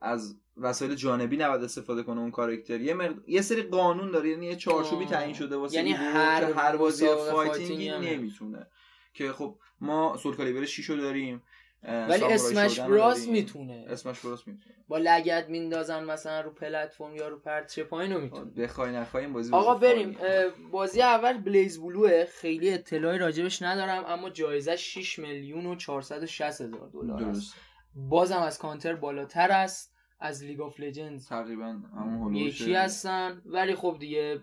[0.00, 2.80] از وسایل جانبی نباید استفاده کنه اون کاراکتر.
[2.80, 2.96] یه,
[3.26, 7.81] یه سری قانون داره یعنی یه چارچوبی تعیین شده واسه یعنی هر, هر بازی fighting
[7.81, 8.66] ی نمی‌تونه.
[9.14, 11.42] که خب ما SoulCalibur 6 داریم.
[11.84, 13.86] ولی Smash Bros می‌تونه.
[13.88, 14.74] Smash Bros می‌تونه.
[14.88, 18.50] با لگد میندازن مثلا رو پلتفرم یا رو پرچه پایین می‌تونه.
[18.50, 20.16] بخوای نخوای بازی آقا بریم
[20.70, 22.24] بازی اول BlazBlue ه.
[22.24, 27.54] خیلی اطلاعی راجبش ندارم اما جایزه 6 میلیون و 460 هزار دلار است.
[27.94, 33.42] بازم از کانتر بالاتر است از League of Legends تقریبا همون یکی هستن.
[33.46, 34.40] ولی خب دیگه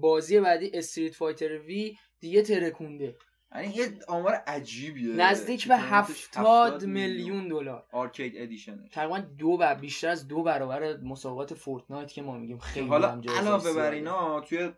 [0.00, 3.16] بازی بعدی Street Fighter V دیگه ترکونده.
[3.54, 5.16] یعنی یه آمار عجیبیه.
[5.16, 7.86] نزدیک به هفتاد میلیون دلار.
[7.92, 12.86] Arcade Edition تقریبا دو بر بیشتر از دو برابر مسابقات Fortnite که ما میگیم خیلی
[12.86, 14.70] حالا علاوه بر اینا توی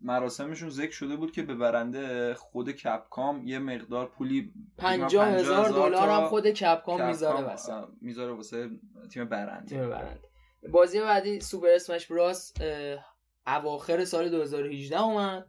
[0.00, 6.08] مراسمشون ذکر شده بود که به برنده خود Capcom یه مقدار پولی پنجاه هزار دلار
[6.08, 7.72] هم خود Capcom می‌ذاره واسه.
[8.00, 8.70] می‌ذاره واسه
[9.12, 9.66] تیم برنده.
[9.66, 10.20] تیم برنده.
[10.72, 12.52] بازی بعدی Super Smash Bros
[13.46, 15.46] اواخر سال 2018 اومد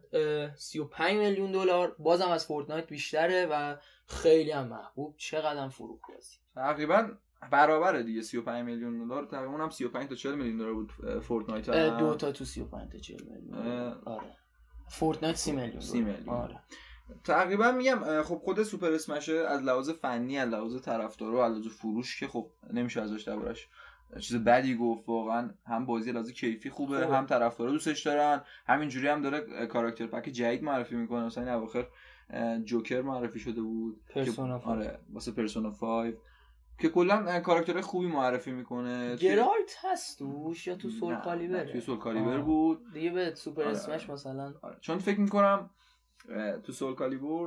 [0.56, 1.96] 35 میلیون دلار.
[1.98, 3.76] بازم از Fortnite بیشتره و
[4.06, 5.14] خیلی هم محبوب.
[5.16, 7.08] چقدر فروخت بازی تقریبا
[7.50, 9.26] برابره دیگه 35 میلیون دلار.
[9.26, 10.92] تقریبا اونم 35 تا 40 میلیون دلار بود
[11.22, 11.70] Fortnite.
[11.98, 14.36] دو تا تو 35 تا 40 میلیون آره.
[14.88, 16.28] Fortnite 30 میلیون 30 میلیون.
[16.28, 16.60] آره.
[17.24, 21.66] تقریبا میگم خب خود Super Smash از لحاظ فنی از لحاظ طرفدارا و از لحاظ
[21.66, 23.68] فروش که خب نمیشه ازش دربارش
[24.20, 29.22] چیز بدی گفت واقعا هم بازی لازم کیفی خوبه هم طرفدارا دوستش دارن همینجوری هم
[29.22, 31.24] داره کاراکتر pack جدید معرفی می‌کنه.
[31.24, 31.86] مثلا این اواخر
[32.64, 36.14] Joker معرفی شده بود Persona آره واسه Persona 5
[36.78, 42.92] که کلا کاراکتر خوبی معرفی می‌کنه Geralt هست توش یا تو Soulcalibur توی Soulcalibur بود.
[42.92, 44.54] دیگه به سوپر آره Smash مثلا.
[44.62, 44.76] آره.
[44.80, 45.70] چون فکر می‌کنم
[46.64, 47.46] تو سول کالیبر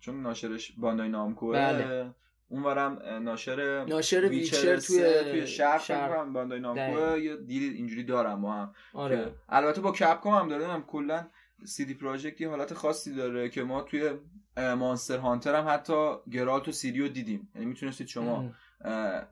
[0.00, 1.56] چون ناشرش باندای نامکوه.
[1.56, 2.14] بله.
[2.54, 8.54] اونورم ناشر ناشر ویچر توی توی شهر فکر باندای نامکو یه دیل اینجوری دارم ما
[8.54, 8.74] هم.
[8.92, 9.34] آره.
[9.48, 11.26] البته با کپکام هم داره هم کلا
[11.64, 14.10] سی دی پراجکت یه حالت خاصی داره که ما توی
[14.56, 17.48] مانستر هانتر هم حتی گرالت و سیری رو دیدیم.
[17.54, 18.50] یعنی می‌تونستید شما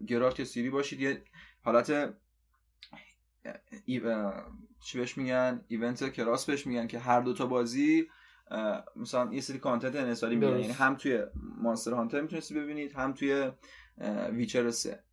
[0.06, 1.00] گرالت یا سیری باشید.
[1.00, 1.22] یه
[1.64, 2.14] حالت
[4.84, 8.08] چی بهش میگن؟ event cross بهش میگن که هر دوتا بازی
[8.96, 11.22] مثلا یه سری content انحصاری میگن یعنی هم توی
[11.58, 13.50] Monster Hunter می‌تونستی ببینید هم توی
[14.32, 15.04] Witcher 3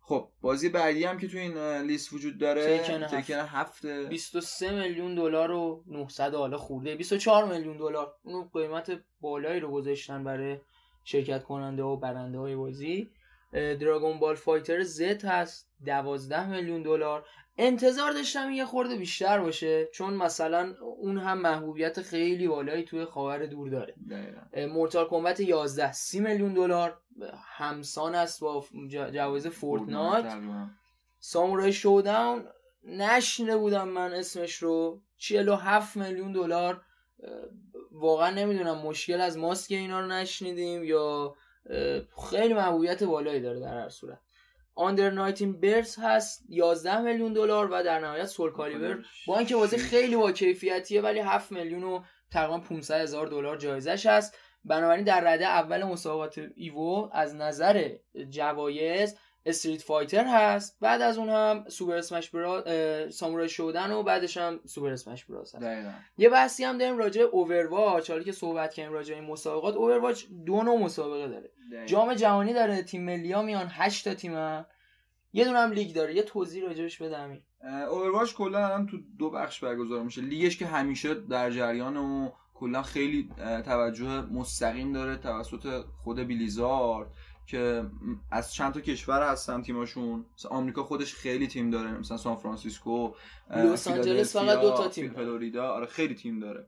[0.00, 3.86] خب بازی بعدی هم که توی این لیست وجود داره Tekken هفت.
[3.86, 6.96] 23 میلیون دلار و 900 حالا خورده.
[6.96, 8.14] 24 میلیون دلار.
[8.22, 10.58] اونو قیمت بالایی رو گذاشتن برای
[11.04, 13.10] شرکت کننده و برنده های بازی.
[13.56, 17.26] Dragon Ball FighterZ هست 12 میلیون دلار.
[17.58, 23.46] انتظار داشتم یه خورده بیشتر باشه چون مثلا اون هم محبوبیت خیلی بالایی توی خاور
[23.46, 23.94] دور داره.
[24.66, 26.98] مورتال کمبت 11 30 میلیون دلار.
[27.56, 30.34] همسان است با جوایز فورتنایت
[31.18, 32.44] سامورای شوداون
[32.84, 35.02] نشنه بودم من اسمش رو.
[35.16, 36.82] 47 میلیون دلار.
[37.92, 41.34] واقعا نمی‌دونم مشکل از ماسک اینا رو نشنیدیم یا
[42.30, 44.18] خیلی محبوبیت بالایی داره در هر صورت.
[44.74, 50.16] Under Night In-Birth هست 11 میلیون دلار و در نهایت Soulcalibur با اینکه بازی خیلی
[50.16, 54.38] با کیفیتیه ولی 7 میلیون و تقریبا 500 هزار دلار جایزش هست.
[54.64, 57.90] بنابراین در رده اول مسابقات ایوو از نظر
[58.30, 60.76] جوایز Street Fighter هست.
[60.80, 62.64] بعد از اون هم Super Smash Bros
[63.10, 65.66] Samurai Shodown و بعدش هم Super Smash Bros هست.
[66.18, 68.10] یه بحثی هم داریم راجع Overwatch.
[68.10, 71.50] حالا که صحبت کردیم راجع این مسابقات Overwatch دو نوع مسابقه داره.
[71.86, 74.32] جام جهانی داره تیم ملی ها میان 8 تا تیم.
[75.32, 76.14] یه دونه هم لیگ داره.
[76.14, 77.42] یه توضیح راجعش امیر.
[77.90, 80.20] Overwatch کلا الان تو دو بخش برگزار میشه.
[80.20, 83.30] لیگش که همیشه در جریان و کلا خیلی
[83.64, 87.08] توجه مستقیم داره توسط خود Blizzard
[87.46, 87.84] که
[88.30, 90.24] از چند تا کشور هستن تیماشون.
[90.36, 91.98] مثلا آمریکا خودش خیلی تیم داره.
[91.98, 93.14] مثلا سان فرانسیسکو
[93.50, 96.66] لس آنجلس فقط دو تا تیم فلوریدا آره خیلی تیم داره.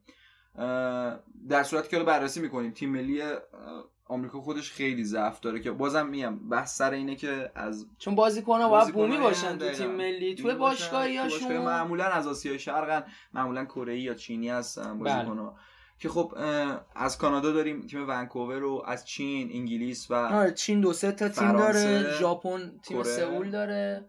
[1.48, 3.22] در صورتی که بررسی می‌کنیم تیم ملی
[4.06, 8.68] آمریکا خودش خیلی ضعف داره که بازم میگم بحث سر اینه که از چون بازیکن‌ها
[8.68, 10.34] باید بومی باشن تو تیم ملی.
[10.34, 15.56] توی باشگاهیاشون معمولا از آسیای شرقن معمولا کره یا چینی هستن بازیکن‌ها.
[16.00, 16.34] که خب
[16.94, 21.28] از کانادا داریم تیم ونکوور رو از چین انگلیس و آره چین دو سه تا
[21.28, 24.04] تیم داره ژاپن تیم سئول داره.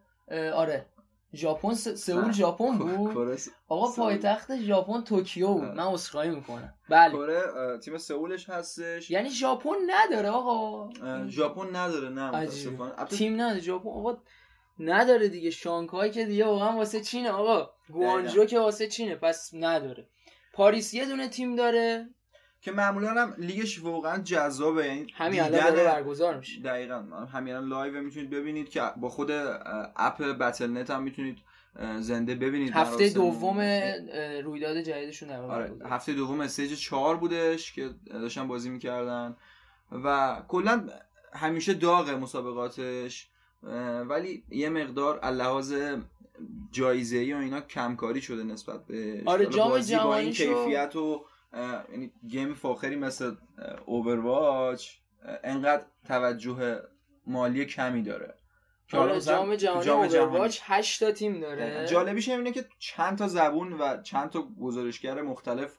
[0.54, 0.86] آره
[1.34, 3.38] ژاپن سئول ژاپن بود؟
[3.68, 5.64] آقا پایتخت ژاپن توکیو بود.
[5.64, 6.74] من عذرخواهی می‌کنم.
[6.90, 7.14] بله.
[7.14, 7.42] کره
[7.78, 9.12] تیم سئولش هستش.
[9.12, 10.90] یعنی ژاپن نداره آقا.
[11.28, 12.48] ژاپن نداره نه
[13.10, 14.18] تیم نداره ژاپن آقا
[14.80, 15.50] نداره دیگه.
[15.50, 17.70] شانگهای که دیگه واقعا واسه چینه آقا.
[17.90, 20.08] گوانجو که واسه چینه پس نداره.
[20.60, 22.10] پاریس یه دونه تیم داره.
[22.62, 24.86] که معمولا هم لیگش واقعا جذابه.
[24.86, 26.62] یعنی همین الان داره برگزار میشه.
[26.62, 26.96] دقیقاً.
[27.34, 29.32] همین الان live می‌تونید ببینید که با خود
[29.96, 31.38] app Battle.net هم می‌تونید
[32.00, 33.60] زنده ببینید هفته دوم
[34.44, 39.36] رویداد جدیدشون آره هفته دوم stage 4 بودش که داشتن بازی می‌کردن.
[39.92, 40.88] و کلا
[41.34, 43.30] همیشه داغه مسابقاتش
[44.10, 45.74] ولی یه مقدار از لحاظ
[46.72, 51.26] جایزه ای و اینا کمکاری شده نسبت به آره جام جهانی کیفیت و
[51.92, 53.36] یعنی game فاخری مثل
[53.86, 54.90] Overwatch
[55.44, 56.82] انقدر توجه
[57.28, 58.34] مالی کمی داره.
[58.94, 61.88] آره جام جهانی اوورواچ 8 تا تیم داره.
[61.90, 65.78] جالبیش اینه که چند تا زبون و چند تا گزارشگر مختلف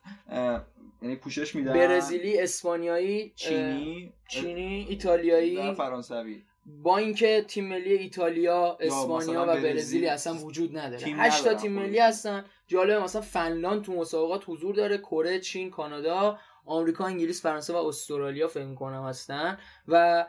[1.03, 1.73] یعنی پوشش میدن.
[1.73, 5.57] برزیلی اسپانیایی چینی چینی ایتالیایی.
[5.57, 6.43] و فرانسوی.
[6.83, 11.07] با اینکه تیم ملی ایتالیا اسپانیا و برزیلی اصلا وجود نداره.
[11.07, 12.45] 8 تا تیم ملی هستن.
[12.67, 14.99] جالب مثلا فنلاند تو مسابقات حضور داره.
[14.99, 19.59] کره چین کانادا آمریکا انگلیس فرانسه و استرالیا فکر کنم هستن.
[19.89, 20.27] و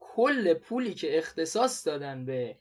[0.00, 2.56] کل پولی که اختصاص دادن به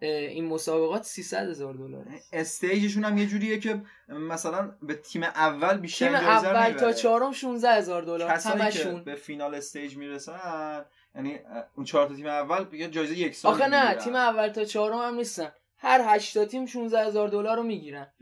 [0.00, 6.06] این مسابقات 300 هزار دلار استیجشون هم یه جوریه که مثلا به تیم اول بیشتر
[6.06, 8.30] تیم اول تا چهارم 16 هزار دلار.
[8.30, 9.04] همشون.
[9.04, 10.84] به فینال استیج می‌رسن
[11.16, 11.38] یعنی
[11.76, 14.98] اون چهار تا تیم اول بگن جایزه یک سال آخه نه تیم اول تا چهارم
[14.98, 15.52] هم نیستن.
[15.78, 18.12] هر هشت تیم 16 هزار دلار رو می‌گیرن.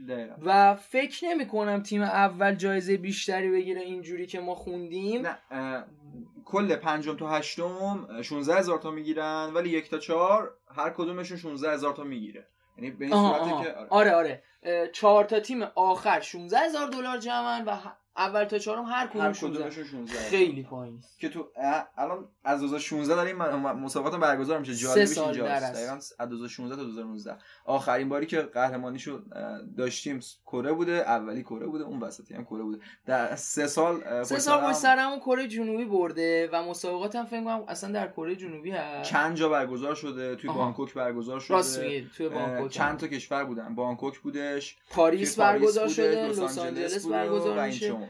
[0.45, 5.27] و فکر نمی کنم تیم اول جایزه بیشتری بگیره اینجوری که ما خوندیم.
[5.51, 5.85] نه
[6.45, 11.73] کل پنجم تا هشتم 16 هزار تا می‌گیرن ولی یک تا چهار هر کدومشون 16
[11.73, 12.49] هزار تا می‌گیره.
[12.77, 13.89] یعنی به این صورتی که آره.
[13.91, 14.43] آره, آره.
[14.93, 17.77] چهار تا تیم آخر 16 هزار دلار جمعن و
[18.17, 21.03] اول تا چهارم هر کدوم 16 خیلی پایین.
[21.19, 21.49] که تو
[21.97, 24.75] الان از 2016 داریم مسابقات برگزار میشه.
[24.75, 29.23] جالبش اینجاست؟ دقیقاً از 2016 تا 2019 آخرین باری که قهرمانیشو
[29.77, 32.79] داشتیم کره بوده اولی کره بوده اون وسطی هم کره بوده.
[33.07, 37.65] در سه سال سه سال پشت سرمون کره جنوبی برده و مسابقات هم فکر کنم
[37.69, 39.11] اصلا در کره جنوبی هست.
[39.11, 41.57] چند جا برگزار شده؟ توی بانکوک برگزار شده.
[41.57, 41.81] راست
[42.17, 48.04] توی بانکوک چند تا کشور بودن؟ بانکوک بودش پاریس برگزار شده لس آنجلس برگزار میشه.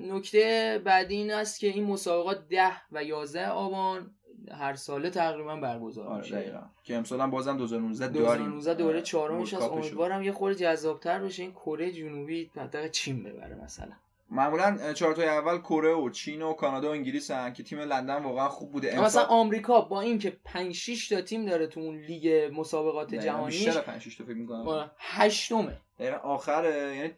[0.00, 4.14] نکته بعدی این است که این مسابقات ده و 11 آبان
[4.58, 6.60] هر ساله تقریبا برگزار آره میشه.
[6.84, 8.26] که امسال هم بازم 2019 داریم.
[8.26, 11.42] 2019 دوره چهارمش از امیدوارم یه خورده جذابتر بشه.
[11.42, 13.92] این کره جنوبی حداقل چین ببره مثلا.
[14.30, 18.22] معمولا چهار تای اول کره و چین و کانادا و انگلیس هن که تیم لندن
[18.22, 19.00] واقعا خوب بوده.
[19.00, 23.80] مثلا آمریکا با اینکه 5 6 تا تیم داره تو اون لیگ مسابقات جهانی بیشتر
[23.80, 24.90] 5 6 تا فکر می‌کنم.
[24.98, 25.76] هشتمه.
[26.22, 27.12] آخره یعنی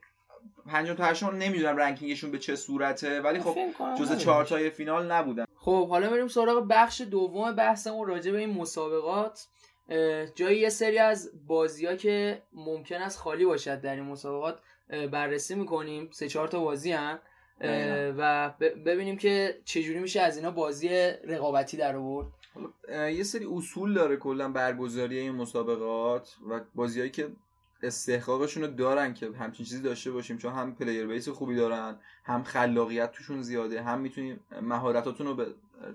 [0.67, 3.57] پنجم تا هشتم نمی‌دونم رنکینگشون به چه صورته ولی خب
[3.99, 5.45] جز چهار تای فینال نبودن.
[5.57, 9.47] خب حالا بریم سراغ بخش دوم بحثمون راجع به این مسابقات.
[10.35, 14.59] جایی یه سری از بازی ها که ممکن است خالی باشد در این مسابقات
[15.13, 16.09] بررسی می‌کنیم.
[16.13, 17.19] سه چهار تا بازی هم
[18.19, 18.51] و
[18.87, 20.89] ببینیم که چجوری میشه از اینا بازی
[21.25, 22.27] رقابتی در آورد.
[22.91, 27.29] یه سری اصول داره کلا برگزاری این مسابقات و بازیهایی که
[27.87, 32.43] استحقاقشون رو دارن که همچین چیزی داشته باشیم چون هم پلیر بیس خوبی دارن هم
[32.43, 35.47] خلاقیت توشون زیاده هم می‌تونیم مهارتاتون رو به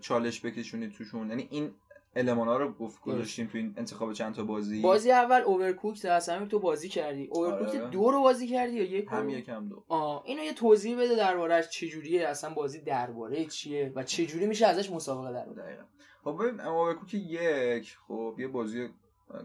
[0.02, 1.30] چالش بکشونید توشون.
[1.30, 1.72] یعنی این
[2.16, 4.82] المانا رو گفت گذاشتیم تو این انتخاب چند تا بازی.
[4.82, 7.28] بازی اول اوورکوک همین تو بازی کردی.
[7.32, 7.90] اوورکوک آره.
[7.90, 9.84] دو رو بازی کردی یا یک هم یکم دو.
[9.88, 14.92] آه اینو یه توضیح بده دربارهش چجوریه اصلا بازی درباره چیه و چجوری میشه ازش
[14.92, 15.84] مسابقه در دقیقاً.
[16.24, 18.90] خب ببین اوورکوک یک خب یه بازی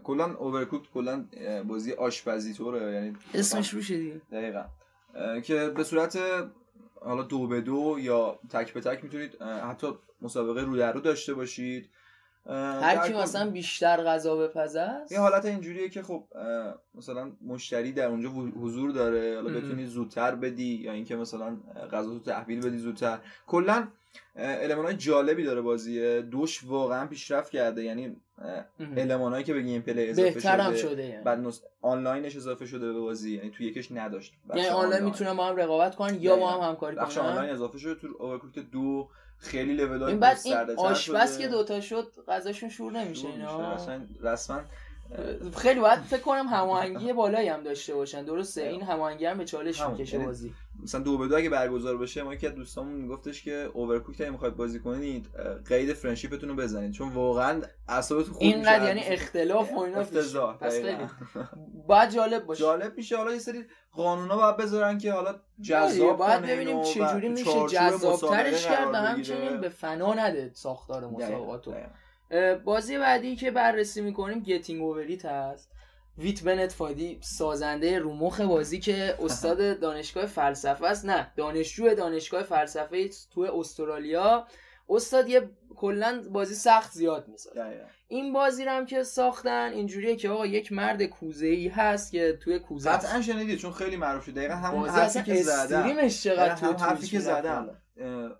[0.03, 1.25] کلا اوورکوک کلا
[1.67, 4.21] بازی آشپزی طوره یعنی اسمش روشه دیگه.
[4.31, 4.63] دقیقا.
[5.43, 6.19] که به صورت
[7.01, 9.87] حالا دو به دو یا تک به تک می‌تونید حتی
[10.21, 11.89] مسابقه رو در رو داشته باشید.
[12.49, 16.23] هر کی مثلا بیشتر غذا بپزه یه حالت اینجوریه که خب
[16.95, 18.29] مثلا مشتری در اونجا
[18.61, 21.57] حضور داره حالا بتونی زودتر بدی یا اینکه مثلا
[21.91, 23.17] غذا تو تحویل بدی زودتر.
[23.47, 23.87] کلا
[24.83, 26.21] های جالبی داره بازیه.
[26.21, 27.83] دوش واقعا پیشرفت کرده.
[27.83, 28.15] یعنی
[29.09, 31.05] هایی که به گیم پلی اضافه شده, شده.
[31.05, 31.23] یعنی.
[31.23, 33.35] بعد آنلاینش اضافه شده به بازی.
[33.35, 34.33] یعنی تو یکش نداشت.
[34.55, 37.25] یعنی آنلاین می‌تونن با هم رقابت کنن یا با هم همکاری کنن.
[37.25, 42.13] آنلاین اضافه شده تو Overcooked دو خیلی لول های بعد این آشپز که دوتا شد
[42.27, 43.77] غذاشون شور نمیشه اینا؟
[44.21, 44.61] رسما
[45.57, 48.25] خیلی باید فکر کنم هماهنگی بالایی هم داشته باشن.
[48.25, 50.53] درسته؟ این هماهنگی هم به چالش می‌کشه بازی.
[50.83, 54.29] مثلا دو به دو اگه برگزار بشه ما یکی از دوستامون میگفتش که Overcooked تا
[54.29, 55.29] می‌خواید بازی کنید
[55.69, 56.91] قید friendship تون رو بزنید.
[56.91, 60.79] چون واقعا اعصابتون خوب اینقدر یعنی اختلاف و اینا افتضاح پس
[61.87, 62.59] باید جالب باشه.
[62.59, 63.17] جالب میشه.
[63.17, 68.67] حالا یه سری قانونا باید بذارن که حالا جذاب باید ببینیم چه جوری میشه جذابترش
[68.67, 71.73] کرد همچنین به فنا نده ساختار مسابقاتو.
[72.65, 75.71] بازی بعدی که بررسی می‌کنیم گتینگ اووریت هست.
[76.17, 81.05] ویت بنت فادی سازنده رومخ بازی که استاد دانشگاه فلسفه است.
[81.05, 84.47] نه دانشجو دانشگاه فلسفه تو استرالیا.
[84.89, 90.29] استاد یه کلا بازی سخت زیاد می‌سازه این بازی رو هم که ساختن اینجوریه که
[90.29, 94.33] آقا یک مرد کوزه ای هست که توی کوزه قطعا شنیدید چون خیلی معروف شده
[94.33, 96.07] دقیقا همون حرفی که زدم.
[96.07, 97.81] چقدر هم حرفی که زدم.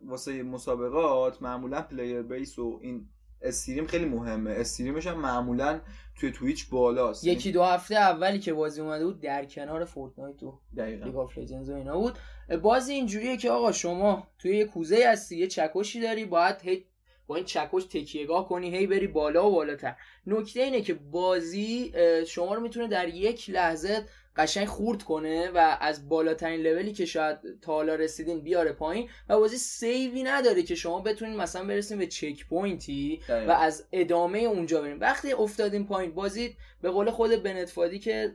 [0.02, 3.10] واسه مسابقات معمولا player base و این
[3.46, 4.52] stream خیلی مهمه.
[4.52, 5.82] stream ش هم معمولا
[6.20, 7.26] توی Twitch بالاست.
[7.26, 11.72] یکی دو هفته اولی که بازی اومده بود در کنار Fortnite و League of و
[11.72, 12.18] اینا بود.
[12.62, 16.86] بازی اینجوریه که آقا شما توی یه کوزه هستی یه چکشی داری باید هی
[17.28, 19.96] با این چکش تکیهگاه کنی هی بری بالا و بالاتر.
[20.28, 21.94] نکته اینه که بازی
[22.28, 24.06] شما رو می‌تونه در یک لحظه
[24.38, 29.40] قشنگ خورد کنه و از بالاترین لولی که شاید تا حالا رسیدین بیاره پایین و
[29.40, 34.82] بازی سیوی نداره که شما بتونین مثلا برسیم به چک پوینتی و از ادامه اونجا
[34.82, 38.34] بریم وقتی افتادین پایین بازی به قول خود بنتفادی که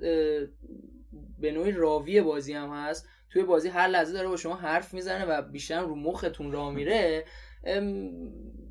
[1.38, 5.24] به نوعی راوی بازی هم هست توی بازی هر لحظه داره با شما حرف می‌زنه
[5.24, 7.24] و بیشتر رو مختون راه میره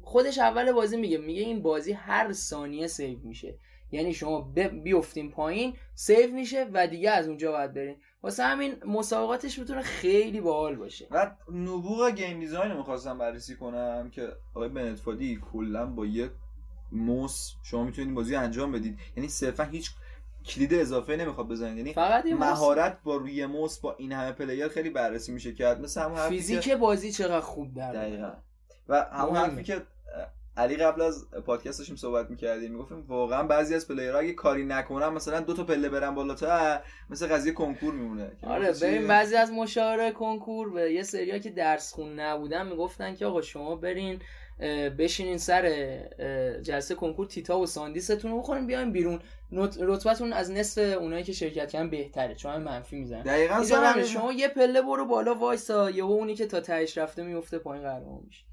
[0.02, 3.58] خودش اول بازی میگه میگه این بازی هر ثانیه save میشه.
[3.92, 4.42] یعنی شما
[4.84, 7.96] بیفتین پایین save میشه و دیگه از اونجا باید برین.
[8.24, 11.08] واسه همین مسابقاتش می‌تونه خیلی باحال باشه.
[11.12, 16.32] و نبوغ game design رو می‌خواستم بررسی کنم که آقای Bennett Foddy کلا با یک
[16.92, 19.00] موس شما می‌تونید بازی انجام بدید.
[19.18, 19.92] یعنی صرفا هیچ
[20.46, 21.78] کلید اضافه نمی‌خواد بزنید.
[21.78, 25.82] یعنی فقط مهارت با روی موس با این همه player خیلی بررسی میشه کرد.
[25.82, 28.32] مثل هم فیزیک بازی چقدر خوب در دقیقا.
[28.88, 29.82] و همون حرفی که
[30.60, 34.66] علی قبل از پادکست داشتیم صحبت می‌کردیم می‌گفتیم واقعا بعضی از player ها اگه کاری
[34.66, 38.32] نکنن مثلا دو تا پله برن بالاتر مثل قضیه کنکور میمونه.
[38.44, 43.26] آره ببین بعضی از مشاوره کنکور به یه سریا که درس خون نبودن می‌گفتن که
[43.26, 44.20] آقا شما برین
[45.00, 45.70] بشینین سر
[46.62, 49.20] جلسه کنکور تیتاپ و ساندیستون رو بخورین بیاین بیرون.
[49.80, 53.24] رتبتون از نصف اونایی که شرکت کردن بهتره چون منفی می‌زنن.
[53.24, 53.64] دقیقاً
[54.04, 58.20] شما یه پله برو بالا وایسا یهو اونی که تا تهش رفته میفته پایین قرار
[58.26, 58.49] میشه.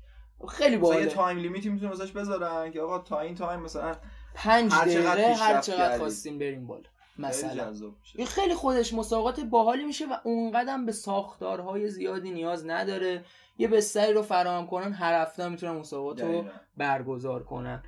[0.49, 3.95] خیلی باحال یه time limit ی می‌تونه واسش بذارن که آقا تا این time مثلا
[4.35, 6.83] 5 دقیقه هر چقدر خواستیم بریم بالا.
[7.19, 7.73] مثلا.
[8.15, 13.25] این خیلی خودش مسابقات باحالی میشه و اونقدر به ساختارهای زیادی نیاز نداره.
[13.59, 16.45] یه بستری رو فراهم کنن هر هفته می‌تونن مسابقات رو
[16.77, 17.83] برگزار کنن.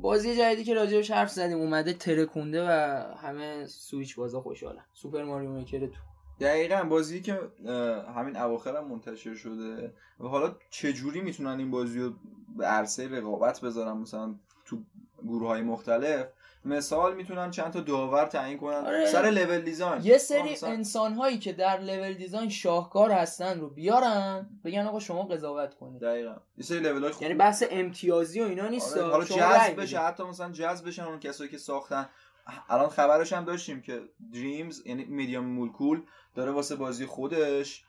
[0.00, 2.70] بازی جدیدی که راجبش حرف زدیم اومده ترکونده و
[3.16, 4.84] همه سویچ بازا خوشحالن.
[4.94, 6.00] Super Mario Maker Two.
[6.40, 7.40] دقیقا بازی که
[8.16, 9.92] همین اواخر هم منتشر شده.
[10.20, 12.12] و حالا چجوری می‌تونن این بازی رو
[12.56, 14.34] به عرصه رقابت بذارن؟ مثلا
[14.64, 14.78] تو
[15.22, 16.26] گروه های مختلف
[16.64, 18.74] مثال می‌تونن چند تا داور تعیین کنن.
[18.74, 19.06] آره.
[19.06, 24.48] سر level design یه سری انسان هایی که در لول دیزاین شاهکار هستن رو بیارن
[24.64, 26.00] بگن آقا شما قضاوت کنید.
[26.00, 26.36] دقیقاً.
[26.56, 27.22] یه سری لول های خوب.
[27.22, 28.96] یعنی بحث امتیازی و اینا نیست.
[28.96, 29.12] آره.
[29.12, 32.08] حالا جذب بشه حتی مثلا جذب بشن اون کسایی که ساختن.
[32.68, 34.00] الان خبرش هم داشتیم که
[34.32, 36.02] دریمز یعنی میدیوم مولکول
[36.34, 37.84] داره واسه بازی خودش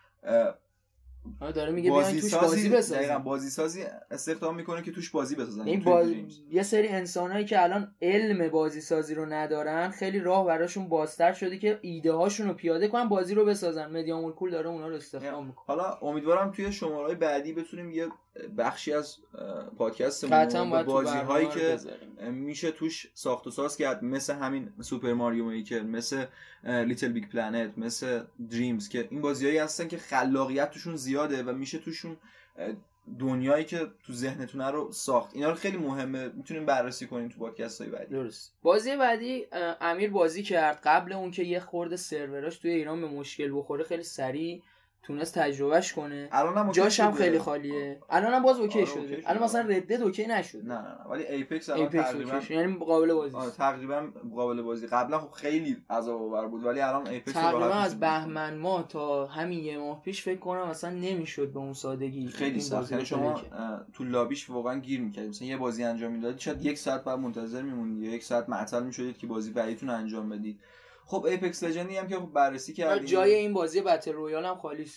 [1.56, 5.80] داره میگه بازی توش بازی بسازن بازی سازی استخدام می‌کنه که توش بازی بسازن این
[5.80, 6.06] با...
[6.50, 11.58] یه سری انسانهایی که الان علم بازی سازی رو ندارن خیلی راه براشون بازتر شده
[11.58, 13.92] که ایده هاشون رو پیاده کنن بازی رو بسازن.
[13.92, 15.66] مدیامول کول داره اونا رو استخدام می‌کنه.
[15.68, 18.08] حالا امیدوارم توی شماره بعدی بتونیم یه
[18.58, 19.18] بخشی از
[19.78, 21.78] پادکستمون بازی هایی که
[22.32, 26.26] میشه توش ساخت و ساز کرد مثل همین Super Mario Maker مثل
[26.64, 31.78] Little Big Planet مثل Dreams که این بازیهایی هستن که خلاقیت توشون زیاده و میشه
[31.78, 32.18] توشون
[33.20, 35.36] دنیایی که تو ذهنتونه رو ساخت.
[35.36, 36.30] اینا رو خیلی مهمه.
[36.30, 38.16] می‌تونیم بررسی کنیم تو پادکست های بعدی.
[38.16, 38.54] درست.
[38.62, 39.48] بازی بعدی
[39.82, 40.80] امیر بازی کرد.
[40.84, 44.62] قبل اون که یه خورده سروراش توی ایران به مشکل بخوره خیلی سریع
[45.04, 46.30] تونست تجربهش کنه.
[46.32, 48.00] الان جاش هم خیلی خالیه.
[48.10, 49.22] الان هم باز okay آره شده.
[49.26, 51.10] الان مثلا Red Dead okay نشد نه نه نه.
[51.10, 54.88] ولی Apex الان تقریبا یعنی قابل بازی آره تقریبا قابل بازی.
[54.88, 59.60] قبلا خب خیلی عذاب آور بود ولی الان Apex تقریبا از بهمن ماه تا همین
[59.60, 62.92] یه ماه پیش فکر کنم اصلا نمی‌شد به اون سادگی خیلی سخت.
[62.92, 63.42] یعنی شما
[63.94, 67.20] تو lobby ش واقعا گیر می‌کردید مثلا یه بازی انجام می‌دادید شاید یک ساعت بعد
[67.20, 70.60] منتظر میموندید یا یک ساعت معطل می‌شدید که بازی بعدیتون انجام بدید.
[71.12, 73.06] خب Apex Legends ی هم که خب بررسی کردیم.
[73.06, 74.92] جای این بازی battle royale هم خالی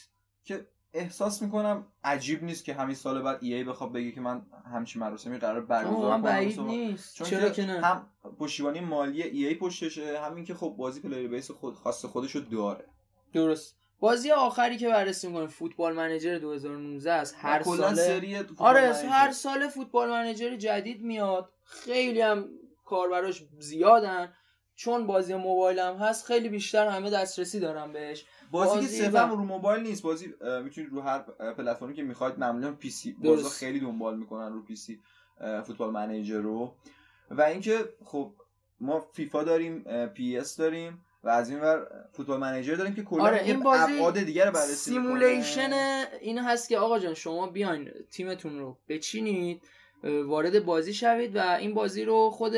[0.45, 4.43] که احساس می‌کنم عجیب نیست که همین سال بعد EA بخواد بگه که من
[4.73, 6.67] همچین مراسمی قرار برگزار کنم.
[6.67, 7.17] نیست.
[7.17, 11.51] چون چرا که نه؟ هم پشتیبانی مالی EA پشتشه همین که خب بازی player base
[11.51, 12.85] خود خاص خودشو داره.
[13.33, 13.77] درست.
[14.01, 17.35] بازی آخری که بررسی می‌کنیم Football Manager 2019 است.
[17.39, 21.51] هر سال سری آره هر سال Football Manager جدید میاد.
[21.65, 22.49] خیلی هم
[22.85, 24.33] کاربراش زیادن.
[24.77, 28.27] چون بازی موبایل هم هست خیلی بیشتر همه دسترسی دارن بهش.
[28.51, 31.19] بازی, که صرفا رو موبایل نیست بازی می‌تونید رو هر
[31.53, 35.01] پلتفرمی که می‌خواید معمولا PC بازا خیلی دنبال می‌کنن رو PC
[35.67, 36.75] Football Manager رو.
[37.31, 38.33] و اینکه خب
[38.81, 43.43] ما فیفا داریم PES داریم و از این ور Football Manager داریم که کلا آره
[43.43, 45.73] این بازی ابعاد دیگه رو بررسی simulation
[46.21, 49.63] این هست که آقا جان شما بیاین تیمتون رو بچینید
[50.27, 52.53] وارد بازی شوید و این بازی رو خود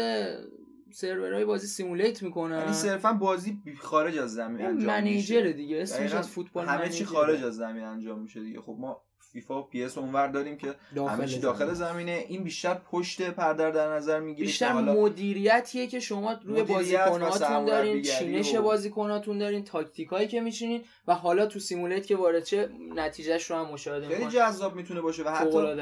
[0.97, 2.59] سرورهای بازی simulate می‌کنن.
[2.59, 7.45] یعنی صرفا بازی خارج از زمین انجام manager دیگه اسمش از فوتبال همه چی خارج
[7.45, 8.61] از زمین انجام میشه دیگه.
[8.61, 9.03] خب ما
[9.33, 12.25] FIFA PES اونور داریم که همه چی داخل زمینه.
[12.29, 18.03] این بیشتر پشت پرده رو در نظر می‌گیره بیشتر مدیریتیه که شما روی بازیکناتون دارین
[18.03, 18.63] چینش و...
[18.63, 23.73] بازیکناتون دارین تاکتیکایی که میچینین و حالا تو simulate که وارد چه نتیجهش رو هم
[23.73, 25.77] مشاهده خیلی جذاب می‌تونه باشه و حتی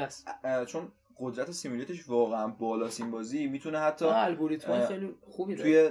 [0.65, 5.89] چون قدرت سیمولیتش واقعا بالاست این بازی می‌تونه حتی الگوریتم خیلی خوبی توی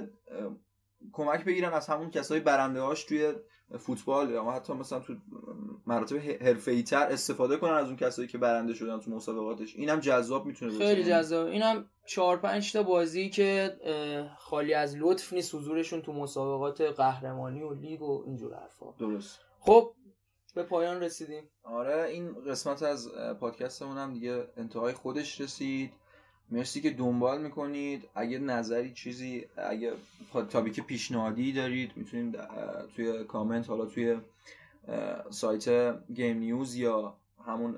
[1.13, 3.33] کمک بگیرن از همون کسای برنده هاش توی
[3.79, 5.15] فوتبال یا حتی مثلا تو
[5.85, 9.75] مراتب حرفه‌ای تر استفاده کنن از اون کسایی که برنده شدن تو مسابقاتش.
[9.75, 10.85] اینم جذاب می‌تونه باشه.
[10.85, 11.47] خیلی جذاب.
[11.47, 13.77] اینم 4 5 تا بازی که
[14.37, 18.93] خالی از لطف نیست حضورشون تو مسابقات قهرمانی و لیگ و اینجور حرفا.
[18.99, 19.39] درست.
[19.59, 19.91] خب
[20.55, 21.43] به پایان رسیدیم.
[21.63, 25.93] آره این قسمت از پادکستمون هم دیگه انتهای خودش رسید.
[26.51, 28.09] مرسی که دنبال می‌کنید.
[28.15, 29.93] اگه نظری چیزی اگه
[30.49, 32.39] topic پیشنهادی دارید می‌تونید
[32.95, 34.17] توی کامنت حالا توی
[35.29, 37.77] سایت Game News یا همون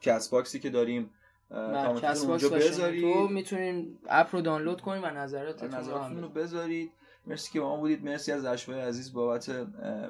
[0.00, 1.10] Castbox ی که داریم
[1.50, 6.92] کامنتتون اونجا بذارید تو می‌تونین اپ رو دانلود کنید و نظراتتون رو بذارید.
[7.28, 8.04] مرسی که با ما بودید.
[8.04, 9.48] مرسی از اشوای عزیز بابت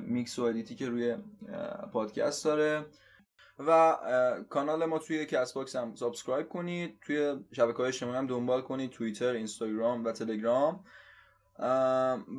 [0.01, 1.17] میکس و edit ی که روی
[1.93, 2.85] پادکست داره.
[3.67, 3.97] و
[4.51, 6.99] کانال ما توی Castbox هم subscribe کنید.
[7.03, 8.91] توی شبکه های اجتماعی هم دنبال کنید.
[8.91, 10.85] توییتر اینستاگرام و تلگرام.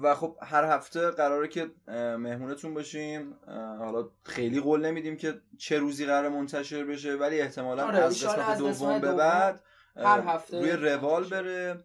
[0.01, 1.71] و خب هر هفته قراره که
[2.17, 3.35] مهمونتون باشیم.
[3.79, 8.57] حالا خیلی قول نمیدیم که چه روزی قرار منتشر بشه ولی احتمالا آره از قسمت
[8.57, 9.63] دوم به بعد
[9.95, 10.59] هر هفته.
[10.59, 11.83] روی روال بره.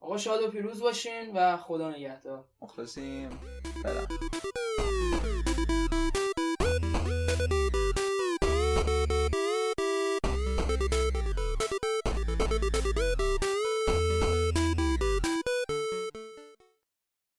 [0.00, 2.44] آقا شاد و پیروز باشین و خدا نگهدار.
[2.62, 3.30] مخلصیم.
[3.84, 4.06] برم